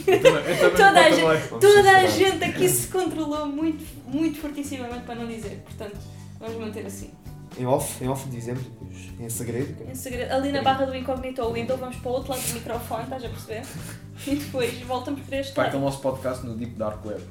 [0.08, 4.40] Eu também, eu também Toda a gente- Toda a gente aqui se controlou muito, muito
[4.40, 5.98] fortissimamente para não dizer, portanto,
[6.40, 7.12] vamos manter assim.
[7.58, 9.76] Em off, em off dizemos, depois em segredo.
[9.76, 12.42] que- Em segredo, ali na barra do incognito ou então vamos para o outro lado
[12.48, 13.64] do microfone, estás a perceber?
[14.28, 15.70] E depois voltamos para este Para lado.
[15.72, 17.24] aquele nosso podcast no Deep Dark Web.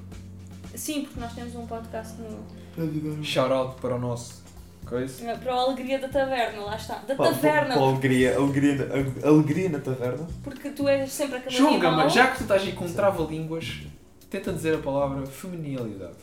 [0.75, 4.43] Sim, porque nós temos um podcast no, Shout out para o nosso
[4.91, 5.35] coisa.
[5.37, 6.97] para a Alegria da Taverna, lá está.
[6.97, 10.27] Da Pá, taverna, pá, alegria, alegria, na- alegria na taverna.
[10.45, 11.79] porque tu és sempre aquele João.
[11.79, 13.81] Gama, já que tu estás aí com trava-línguas,
[14.29, 16.15] tenta dizer a palavra feminilidade.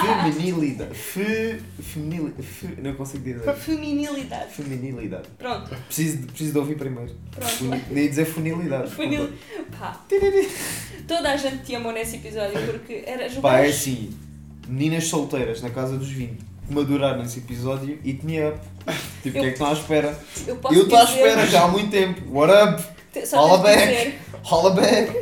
[0.00, 0.94] Feminilidade.
[0.96, 3.52] Fe, feminil, fe, não consigo dizer.
[3.54, 4.52] Feminilidade.
[4.52, 5.28] Feminilidade.
[5.38, 7.14] Pronto, Preciso, de- preciso de ouvir primeiro.
[7.30, 7.84] pronto.
[7.90, 8.90] Nem dizer funilidade.
[8.90, 9.28] Funil...
[9.78, 10.00] Pá.
[11.06, 13.42] Toda a gente te amou nesse episódio porque era jogar.
[13.50, 14.16] Pá, é assim.
[14.66, 18.58] Meninas solteiras na casa dos 20 que maduraram nesse episódio e tinha up.
[19.22, 20.18] Tipo, o que é que estão à espera?
[20.46, 22.20] Eu Eu estou à espera já há muito tempo.
[22.38, 22.82] What up?
[23.26, 23.76] Só de bem.
[23.78, 24.18] dizer.
[24.44, 25.12] Holla back.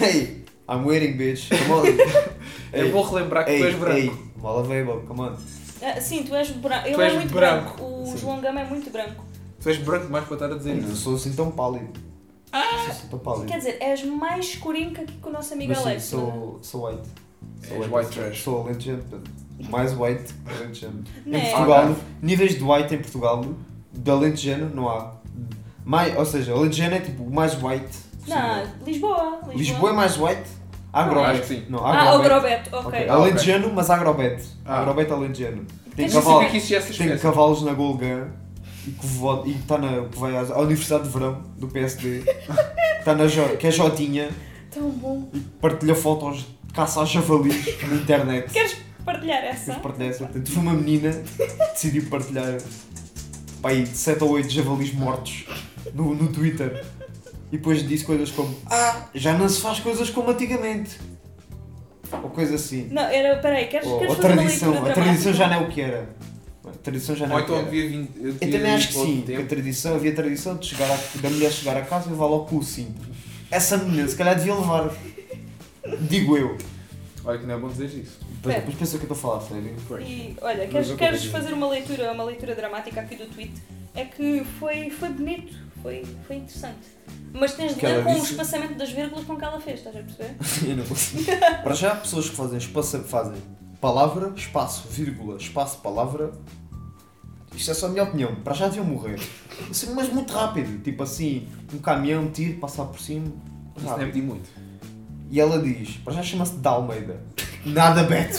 [0.00, 1.48] Hey, I'm waiting, bitch.
[1.50, 2.32] Come on.
[2.74, 3.98] É bom relembrar que tu és branco.
[3.98, 5.06] Hey, mal available.
[5.06, 5.36] Come on.
[5.82, 6.86] Ah, sim, tu és branco.
[6.86, 7.76] Ele Tu é és muito branco.
[7.76, 7.84] branco.
[8.02, 8.16] O Sim.
[8.16, 9.24] João Gama é muito branco.
[9.60, 10.96] Tu és branco mais para estar a dizer Eu não isso.
[10.96, 11.90] sou assim tão pálido.
[12.50, 13.44] Sou assim tão pálido.
[13.44, 16.02] Quer dizer, és mais escurinho que aqui com o nosso amigo Mas sim, Alex.
[16.04, 17.08] sou, sou white.
[17.68, 18.42] Sou És white trash.
[18.42, 19.04] Sou alentejano.
[19.70, 21.04] Mais white que alentejano.
[21.26, 21.50] Não Em é?
[21.50, 23.44] Portugal, níveis de white em Portugal,
[23.92, 25.12] de alentejano não há.
[25.84, 27.96] Mais, ou seja, alentejano é tipo o mais white.
[28.28, 29.38] Não, Lisboa.
[29.48, 30.42] Lisboa, Lisboa é mais white?
[30.92, 31.40] Acho Agrobet.
[31.40, 31.62] que sim.
[31.70, 32.26] Não, Ah, agrobet.
[32.32, 32.86] Agrobeto, ok.
[32.86, 34.42] Ok, Ah, Alentejano, mas agrobet.
[34.64, 34.80] Ah.
[34.80, 35.64] Agrobet alentejano.
[35.96, 36.40] Tem, Não cavalo,
[36.98, 38.28] tem cavalos na Golgã
[38.86, 42.22] e que, vo- e que, tá na, que vai à, Universidade de Verão do PSD.
[42.98, 44.28] Está na Jo- que é Jotinha
[44.70, 45.28] Tão bom.
[45.34, 48.52] e partilha fotos de caça a javalis na internet.
[48.52, 49.66] Queres partilhar essa?
[49.72, 50.24] Depois partilhar essa.
[50.24, 52.58] Portanto, uma menina que decidiu partilhar
[53.60, 55.44] pá, aí, 7 ou 8 javalis mortos
[55.94, 56.84] no, no Twitter.
[57.50, 60.98] E depois disse coisas como Ah, já não se faz coisas como antigamente.
[62.22, 62.88] Ou coisa assim.
[62.90, 63.38] Não, era.
[63.40, 64.72] Peraí, queres, Ou queres a fazer tradição.
[64.72, 66.08] uma A tradição já não é o que era.
[66.64, 67.66] A tradição já não é o que então era.
[67.68, 68.08] havia vindo.
[68.16, 70.98] Eu, Eu também acho que sim, que a tradição, havia a tradição de chegar a,
[71.20, 73.00] da mulher chegar a casa e levar logo com o cinto.
[73.50, 74.90] Essa menina se calhar devia levar.
[76.02, 76.56] Digo eu.
[77.24, 78.18] Olha que não é bom dizer isso.
[78.42, 78.58] Depois, É.
[78.58, 79.76] depois pensa que eu estou a falar sério.
[80.04, 83.52] E olha, queres, queres fazer uma leitura, uma leitura dramática aqui do tweet?
[83.94, 86.78] É que foi, foi bonito, foi, foi interessante.
[87.32, 89.94] Mas tens de ler com o disse- espaçamento das vírgulas com que ela fez, estás
[89.96, 90.34] a perceber?
[90.68, 91.24] Eu não consigo.
[91.62, 93.40] Para já, pessoas que fazem, espaço, fazem
[93.80, 96.32] palavra, espaço, vírgula, espaço, palavra.
[97.54, 98.34] Isto é só a minha opinião.
[98.36, 99.20] Para já deviam morrer.
[99.70, 100.82] Assim, mas muito rápido.
[100.82, 103.26] Tipo assim, um caminhão, tiro, passar por cima.
[103.76, 104.48] Isso não é muito.
[105.30, 107.20] E ela diz, para já chama-se da Almeida.
[107.64, 108.38] Nada Beto.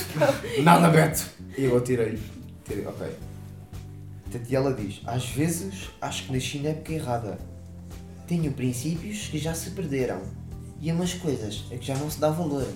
[0.64, 1.26] Nada Beto.
[1.58, 2.20] E eu tirei.
[2.66, 3.08] Tirei, ok.
[4.24, 7.38] Portanto, E ela diz, às vezes acho que nasci na época errada.
[8.28, 10.22] Tenho princípios que já se perderam.
[10.82, 12.68] E há umas coisas a que já não se dá valor.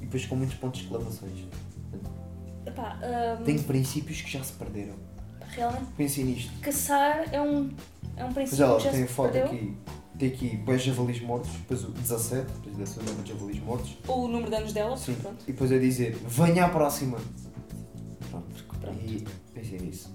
[0.00, 1.46] depois com muitos pontos de exclamações.
[2.66, 2.98] Epá,
[3.40, 4.94] hum, Tem princípios que já se perderam.
[5.50, 6.50] realmente, Pensem nisto.
[6.60, 7.70] caçar é um,
[8.16, 9.52] é um Mas princípio ela que já tem se foto perdeu.
[9.52, 9.76] aqui.
[10.18, 13.98] Tem aqui dois javalis mortos, depois o 17, depois desse o número de javalis mortos.
[14.06, 15.14] Ou o número de anos dela, Sim.
[15.14, 15.42] pronto.
[15.42, 17.18] E depois a dizer, venha à próxima.
[18.30, 18.64] Pronto.
[18.80, 18.98] Pronto.
[19.04, 20.14] E pensem nisso.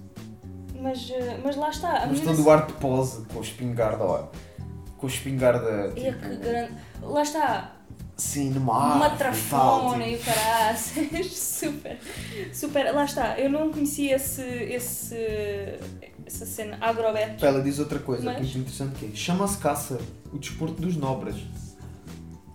[0.80, 4.04] Mas, eh, mas lá está, a Mas todo o ar de pose com a espingarda,
[4.04, 4.28] ó.
[4.96, 5.68] Com a espingarda.
[5.68, 6.72] É tipo, que grande...
[7.02, 7.80] Lá está,
[8.20, 11.98] Sim, numa uma trafona e o caraças, super,
[12.52, 15.16] super, lá está, eu não conhecia esse, esse,
[16.30, 17.44] essa cena agrobeto.
[17.44, 19.98] Ela diz outra coisa Mas- que é muito interessante que é, chama-se caça,
[20.32, 21.36] o desporto dos nobres.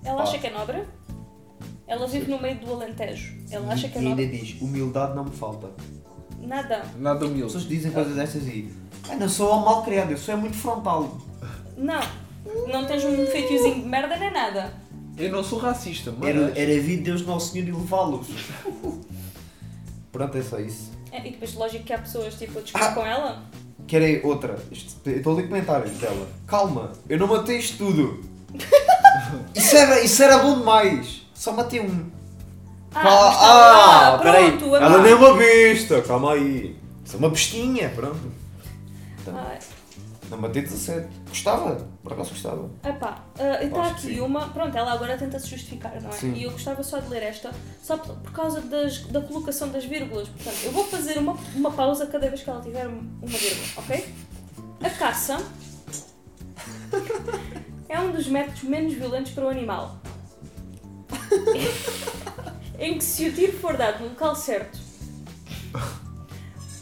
[0.04, 0.24] ela Pá.
[0.24, 0.84] acha que é nobre,
[1.88, 5.16] ela vive no meio do Alentejo, ela acha que é e ainda nobre, diz, humildade
[5.16, 5.70] não me falta.
[6.40, 7.44] nada, Nada As humilde.
[7.54, 8.72] pessoas dizem coisas destas e,
[9.10, 11.18] ah, não sou mal criado, eu sou é muito frontal.
[11.78, 12.02] não,
[12.72, 14.74] não tens um feitiozinho de merda nem nada,
[15.18, 16.30] Eu não sou racista, mas.
[16.30, 18.28] Era, era vir Deus Nosso Senhor e levá-los.
[20.12, 20.92] Pronto, é só isso.
[21.12, 22.94] É, e depois lógico que há pessoas tipo a discutir Ah.
[22.94, 23.44] com ela,
[23.88, 24.58] Querem outra?
[24.72, 26.28] Estou a ler comentários dela.
[26.48, 28.22] Calma, eu não matei isto tudo.
[29.54, 31.24] Isso era, isso era bom demais.
[31.34, 32.06] Só matei um.
[32.94, 33.48] ah, Cal- mas está
[34.12, 34.60] lá, peraí.
[34.64, 36.76] Ela nem é uma besta, calma aí.
[37.04, 38.20] Isso é uma bestinha, pronto.
[39.22, 39.58] Então, Ai,
[40.30, 41.08] não matei 17.
[41.28, 42.70] Gostava, por acaso gostava.
[42.84, 44.50] Epá, ah, está Acho que aqui uma.
[44.50, 46.14] Pronto, ela agora tenta se justificar, não é?
[46.14, 46.34] Sim.
[46.34, 47.52] E eu gostava só de ler esta,
[47.82, 50.28] só por, por causa das, da colocação das vírgulas.
[50.30, 54.14] Portanto, eu vou fazer uma, uma pausa cada vez que ela tiver uma vírgula, ok?
[54.82, 55.38] A caça
[57.90, 59.98] é um dos métodos menos violentos para o animal.
[62.80, 64.78] em que, se o tiro for dado no local certo,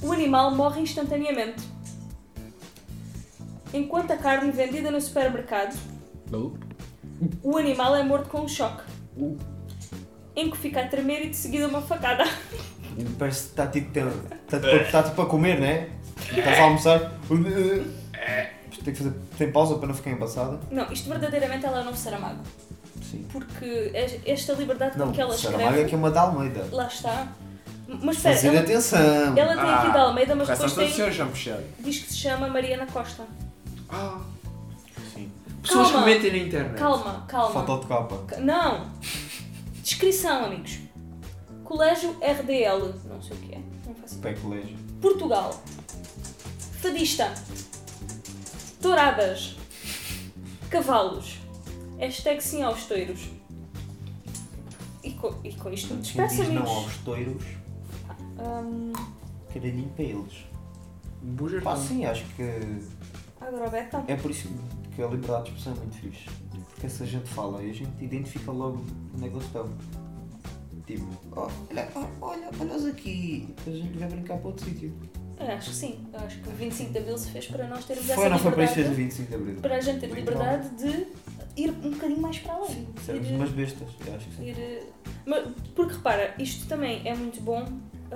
[0.01, 1.72] o animal morre instantaneamente.
[3.73, 5.75] Enquanto a carne vendida no supermercado
[6.29, 6.53] Não.
[7.41, 8.83] o animal é morto com um choque.
[10.35, 12.23] Em que fica a tremer e de seguida uma facada.
[13.17, 15.89] Parece que está tipo, tem- está, tipo, está tipo a comer, né?
[16.35, 17.11] Estás a almoçar.
[18.83, 19.13] Tem que fazer.
[19.37, 20.59] Tem pausa para não ficar embaçada?
[20.69, 22.41] Não, isto verdadeiramente ela não Saramago.
[23.09, 23.25] Sim.
[23.31, 25.89] Porque es- esta liberdade com Não, que ela Saramago é escreve.
[25.89, 26.67] que é uma da Almeida.
[26.71, 27.27] Lá está.
[27.87, 29.37] Mas espera, Fazer ela, atenção.
[29.37, 30.87] ela tem aqui da Almeida, mas com depois tem,
[31.79, 33.23] diz que se chama Mariana Costa.
[33.93, 34.21] Ah.
[35.13, 35.31] Sim.
[35.61, 36.05] Pessoas Calma.
[36.07, 36.77] que mentem na internet.
[36.79, 37.65] Calma, calma.
[37.65, 38.17] Foto de capa.
[38.27, 38.89] Ca- Não!
[39.83, 40.79] Descrição, amigos.
[41.63, 42.93] Colégio RDL.
[43.05, 43.61] Não sei o que é.
[43.85, 44.35] Não faço ideia.
[44.35, 44.77] Pé colégio.
[45.01, 45.63] Portugal.
[46.81, 47.33] Fadista.
[48.81, 49.55] Douradas.
[50.69, 51.37] Cavalos.
[51.99, 53.29] Hashtag sim aos toiros.
[55.03, 56.83] E com, e com isto me Quem despeço, diz não amigos.
[56.85, 57.43] aos toiros,
[58.39, 58.93] Hum,
[59.53, 60.33] caralhinho para eles.
[61.21, 62.41] Bujas Pá, sim, acho que
[63.47, 64.03] agrobeta.
[64.07, 64.49] é por isso
[64.95, 66.29] que a liberdade de expressão é muito fixe.
[66.69, 68.83] Porque essa gente fala e a gente identifica logo
[69.15, 69.69] onde é que eles estão.
[70.85, 73.47] Tipo, oh, olha, oh, olha, olha-os aqui.
[73.57, 74.93] Depois a gente vai brincar para outro sítio.
[75.39, 76.05] Eu acho que sim.
[76.13, 78.29] Eu acho que o 25 de Abril se fez para nós termos Foi essa ou
[78.29, 78.75] não foi para liberdade.
[78.75, 79.55] fez o 25 de Abril?
[79.61, 81.07] Para a gente ter Muito liberdade de
[81.61, 82.67] ir um bocadinho mais para além.
[82.69, 84.43] Sim, sermos Ir- umas bestas, eu acho que sim.
[84.49, 84.83] ir, eh,
[85.75, 87.65] porque repara, isto também é muito bom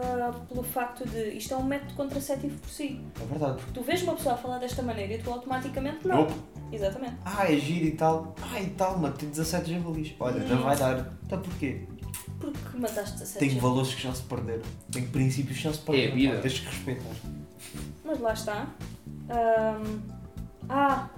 [0.02, 3.02] ah, pelo facto de isto é um método contraceptivo por si.
[3.22, 3.62] É verdade.
[3.74, 6.18] Tu vês uma pessoa a falar desta maneira e tu automaticamente não.
[6.22, 6.34] Nope.
[6.72, 7.16] Exatamente.
[7.26, 8.36] Ah, é giro e tal.
[8.42, 10.14] Ah, e tal, mas tem 17 javalis.
[10.20, 10.64] Olha, não Hum.
[10.64, 11.14] vai dar.
[11.26, 11.88] Então porquê?
[12.40, 13.62] Porque mataste 17 Tenho gente.
[13.62, 14.62] valores que já se perderam.
[14.92, 16.10] Tenho princípios que já se perderam.
[16.10, 16.36] É a vida.
[16.36, 17.16] pá, Tens que respeitar.
[18.06, 18.68] Mas lá está.
[19.30, 20.02] Ahm,
[20.70, 21.10] ah,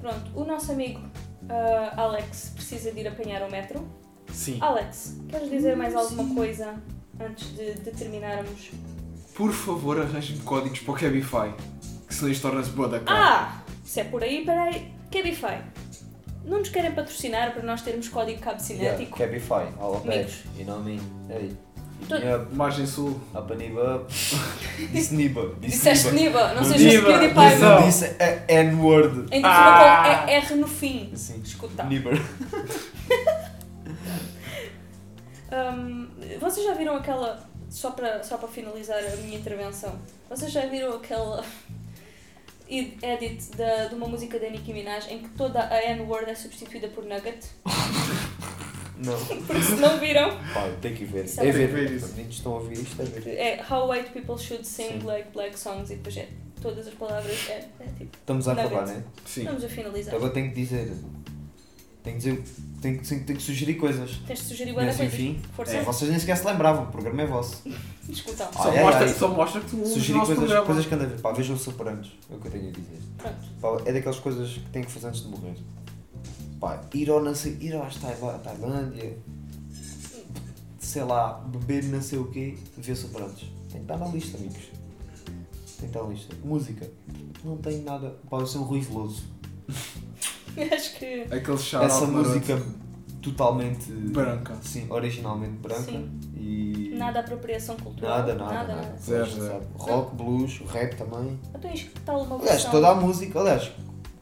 [0.00, 0.30] pronto.
[0.34, 1.00] O nosso amigo
[1.48, 3.86] ah, Alex precisa de ir apanhar o metro.
[4.32, 4.58] Sim.
[4.60, 6.74] Alex, queres dizer mais alguma coisa
[7.20, 8.70] antes de, de terminarmos?
[9.34, 11.54] Por favor, arranjem códigos para o Cabify.
[12.06, 13.18] Que senão isto torna-se boa da cara.
[13.18, 13.62] Ah!
[13.84, 14.92] Se é por aí, peraí.
[15.10, 15.62] Cabify.
[16.44, 19.16] Não nos querem patrocinar para nós termos código cabo cinético?
[19.18, 20.44] Cabify, all of Amigos.
[20.56, 21.00] You know me.
[21.28, 21.52] Hey.
[22.08, 23.18] Tô- Yeah, Margem Sul.
[23.34, 24.12] up and up.
[24.92, 25.54] Disse Niba.
[25.60, 26.52] Disse Disseste Niba.
[26.52, 27.58] Não sejas Niba, PewDiePie, meu.
[27.60, 27.80] não.
[27.80, 28.04] Não disse
[28.48, 29.26] a N-word.
[29.32, 30.02] Ainda Ah.
[30.02, 30.18] ah.
[30.24, 31.10] com é R no fim.
[31.14, 31.40] Sim.
[31.42, 31.82] Escuta.
[31.84, 32.10] Niba.
[35.72, 36.08] Hum,
[36.40, 37.52] vocês já viram aquela.
[37.70, 39.98] Só para, só para finalizar a minha intervenção,
[40.28, 41.44] vocês já viram aquela
[42.68, 46.34] ed- edit da, de uma música da Nicki Minaj em que toda a N-word é
[46.34, 47.44] substituída por nugget?
[48.96, 49.18] Não.
[49.44, 51.24] Porque se não viram, Pá, tem que ver.
[51.24, 51.66] Isso É é ver.
[51.68, 52.06] ver isso.
[52.06, 53.36] Os meninos estão a ouvir isto, é ver.
[53.36, 55.00] é How White People Should Sing Sim.
[55.04, 56.28] Like Black Songs e depois é
[56.62, 58.16] todas as palavras é, é tipo.
[58.16, 58.72] Estamos a Nugget.
[58.72, 59.02] acabar, né?
[59.26, 59.44] Sim.
[59.46, 60.14] Vamos a finalizar.
[60.14, 60.92] Agora tenho que dizer.
[62.04, 62.44] Tenho que dizer.
[62.82, 64.20] Tenho que, tenho que sugerir coisas.
[64.26, 65.00] Tens de sugerir coisas.
[65.00, 65.40] enfim.
[65.56, 65.74] Força.
[65.74, 67.62] É, vocês nem sequer se lembravam, o programa é vosso.
[68.06, 68.46] Escutam.
[68.54, 69.14] Ah, Só, é, mostra, é.
[69.14, 70.66] só mostra que tu Sugerir nosso coisas, programa.
[70.66, 71.20] coisas que andam a ver.
[71.22, 72.98] Pá, vejam Superanos, é o que eu tenho a dizer.
[73.16, 73.36] Pronto.
[73.58, 75.54] Pá, é daquelas coisas que têm que fazer antes de morrer.
[76.60, 79.16] Pá, ir ao, sei, ir à Tailândia,
[80.78, 83.40] sei lá, beber não sei o quê, ver Sopranos.
[83.70, 84.58] Tem que estar na lista, amigos.
[84.58, 86.36] Tem que estar na lista.
[86.44, 86.90] Música.
[87.42, 88.10] Não tem nada.
[88.28, 89.22] Pode ser um Rui Veloso.
[90.74, 91.22] Acho que.
[91.30, 92.60] Aquele shout Essa música
[93.22, 93.90] totalmente.
[93.90, 94.54] branca.
[94.62, 95.82] Sim, originalmente branca.
[95.82, 96.20] Sim.
[96.36, 96.94] E.
[96.96, 98.18] Nada apropriação cultural.
[98.18, 98.96] Nada, nada, nada.
[98.98, 99.40] Zero, Sabe?
[99.42, 99.62] zero.
[99.76, 101.38] Rock, blues, rap também.
[101.54, 103.72] Então isto que tal uma Aliás, toda a música, aliás,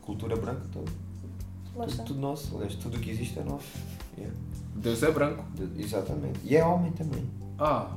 [0.01, 0.81] cultura branca, está.
[0.81, 2.55] tudo, tudo nosso.
[2.57, 3.67] Aliás, tudo o que existe é nosso.
[4.17, 4.35] Yeah.
[4.77, 5.45] Deus é branco.
[5.55, 6.41] De- Exatamente.
[6.45, 7.25] E é homem também.
[7.59, 7.91] Ah,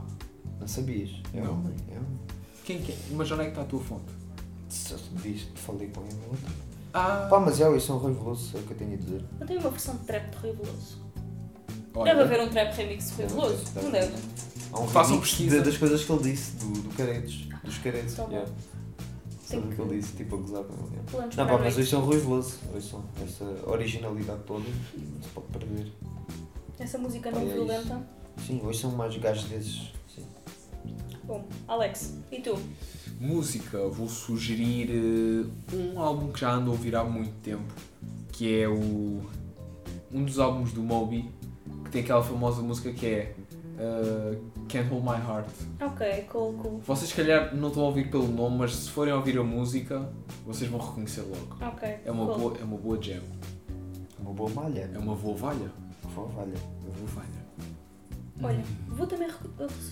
[0.59, 1.09] Não sabias?
[1.33, 1.53] É Não.
[1.53, 2.19] homem, é homem.
[2.65, 2.97] quem que é?
[3.11, 4.05] Mas onde é que está a tua fonte?
[4.69, 6.53] Se eu te falei com ele ontem.
[6.97, 8.95] Ah, Pá, mas é, isso é um Rui Veloso, é o que eu tenho a
[8.95, 9.23] dizer.
[9.39, 10.97] Eu tenho uma versão de trap de Rui Veloso.
[11.93, 13.63] olha, Deve haver um trap remix de Rui Veloso?
[13.83, 14.13] Não deve.
[14.71, 15.57] Há um Façam remix pesquisa.
[15.59, 17.47] de- das coisas que ele disse, do, do Caretos.
[17.63, 18.13] Dos Caretos.
[18.15, 18.31] Tá bom.
[18.31, 18.51] yeah.
[19.49, 20.91] Tem Sabe o que ele disse, tipo a gozar com ele.
[20.93, 21.11] yeah.
[21.11, 21.79] Planos Não, para pá, a mas noite.
[21.81, 22.55] hoje são Rui Veloso.
[22.73, 24.63] Hoje são essa originalidade toda,
[24.97, 25.91] não se pode perder.
[26.79, 27.53] Essa música não Olha isso.
[27.55, 28.01] violenta.
[28.47, 29.91] Sim, hoje são mais gajos desses.
[31.27, 32.57] Bom, Alex, e tu?
[33.19, 37.73] música, vou sugerir eh, um álbum que já ando a ouvir há muito tempo,
[38.31, 39.21] que é o
[40.11, 41.29] um dos álbuns do Moby,
[41.85, 43.35] que tem aquela famosa música que é
[43.77, 44.37] eh,
[44.69, 45.49] Can't Hold My Heart.
[45.81, 46.81] Ok, cool, cool.
[46.85, 49.43] Vocês se calhar não estão a ouvir pelo nome, mas se forem a ouvir a
[49.43, 50.09] música,
[50.45, 51.57] vocês vão reconhecer logo.
[51.61, 51.97] Ok.
[52.05, 52.37] É uma cool.
[52.37, 53.21] boa, é uma boa jam.
[54.19, 54.89] Uma boa malha.
[54.93, 55.71] É uma boa valha.
[56.13, 56.57] Boa valha.
[56.83, 57.34] Uma boa valha.
[58.43, 59.27] Olha, vou também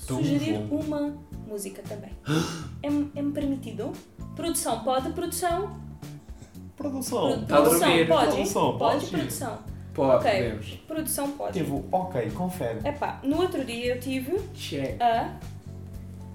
[0.05, 1.15] sugerir uma
[1.47, 2.11] música também.
[2.83, 3.91] É-me é-me permitido?
[4.35, 5.11] Produção, pode?
[5.13, 5.79] Produção?
[6.75, 7.45] Produção.
[7.45, 8.07] Tá a produção, dormir.
[8.07, 8.31] pode?
[8.31, 9.11] Produção, pode, pode.
[9.11, 9.59] produção.
[9.93, 10.31] Pode, Ok.
[10.31, 10.65] podemos.
[10.87, 11.59] Produção pode.
[11.59, 12.79] Tipo, ok, confere.
[12.87, 14.99] Epá, no outro dia eu tive Check.
[14.99, 15.39] a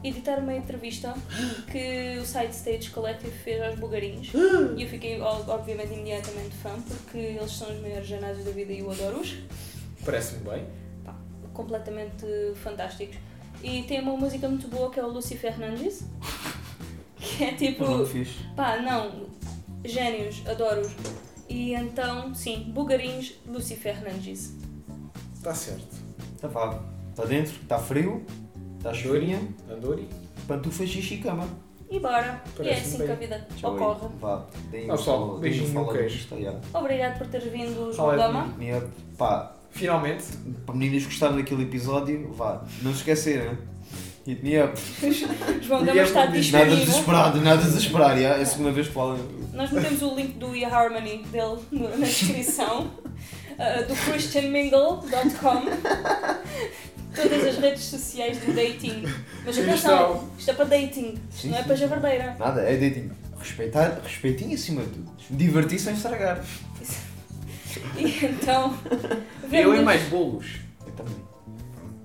[0.05, 1.13] editar uma entrevista
[1.71, 4.31] que o Side Stage Collective fez aos bugarinhos
[4.79, 8.73] e eu fiquei ó- obviamente imediatamente fã porque eles são os maiores janados da vida
[8.73, 9.35] e eu adoro-os.
[10.05, 10.65] Parece-me bem.
[11.63, 12.25] Completamente
[12.63, 13.17] fantásticos.
[13.65, 16.05] E tem uma música muito boa que é o Lucy Fernandes,
[17.19, 18.29] que é tipo, Não fiz.
[18.55, 19.27] pá, não,
[19.85, 20.93] gênios, adoro-os.
[21.49, 24.55] E então, sim, bugarinhos, Lucy Fernandes.
[25.35, 25.97] Está certo.
[26.41, 26.81] Tá vá.
[27.11, 28.25] Está dentro, está frio,
[28.77, 30.09] está chuvinha, Andori.
[30.47, 31.49] pantufas, xixi e cama.
[31.91, 32.41] E bora.
[32.61, 33.07] E é assim bem.
[33.09, 33.81] que a vida Tchau aí.
[33.81, 34.09] ocorre.
[34.21, 34.47] Vá.
[34.71, 36.29] Deem Ah, deem beijinho no queijo.
[36.73, 38.11] Obrigado por teres vindo, João
[38.47, 38.55] mim.
[38.59, 38.85] Minha-
[39.17, 40.25] Pá, Finalmente.
[40.67, 42.65] para meninas que gostaram daquele episódio, vá.
[42.83, 43.57] Não se esquecerem.
[44.27, 44.79] Hit me up.
[45.63, 46.53] João E Gama está isso.
[46.53, 46.77] Nada disponível.
[46.77, 48.19] desesperado, nada desesperado.
[48.19, 48.39] yeah.
[48.39, 49.19] É a segunda vez que falam.
[49.55, 52.91] Nós metemos o link do eHarmony dele na descrição,
[53.57, 55.63] uh, do christianmingle.com,
[57.15, 59.03] todas as redes sociais do dating.
[59.45, 61.67] Mas atenção, isto é para dating, isto Sim, não é sim.
[61.67, 62.37] para javardeira.
[62.39, 63.11] Nada, é dating.
[63.39, 65.11] Respeitar, respeitinho acima de tudo.
[65.31, 66.45] Divertir sem estragar.
[67.97, 68.75] E então,
[69.53, 70.47] Eu e mais bolos.
[70.87, 71.15] Eu também.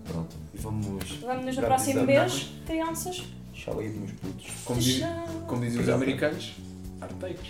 [0.06, 0.36] Pronto.
[0.54, 1.12] E vamos.
[1.14, 3.24] vemo-nos no próximo mês, crianças.
[3.54, 4.46] Tchau aí, meus putos.
[4.66, 5.04] Como, diz-
[5.48, 6.54] como dizem os americanos,
[7.00, 7.48] arteiros.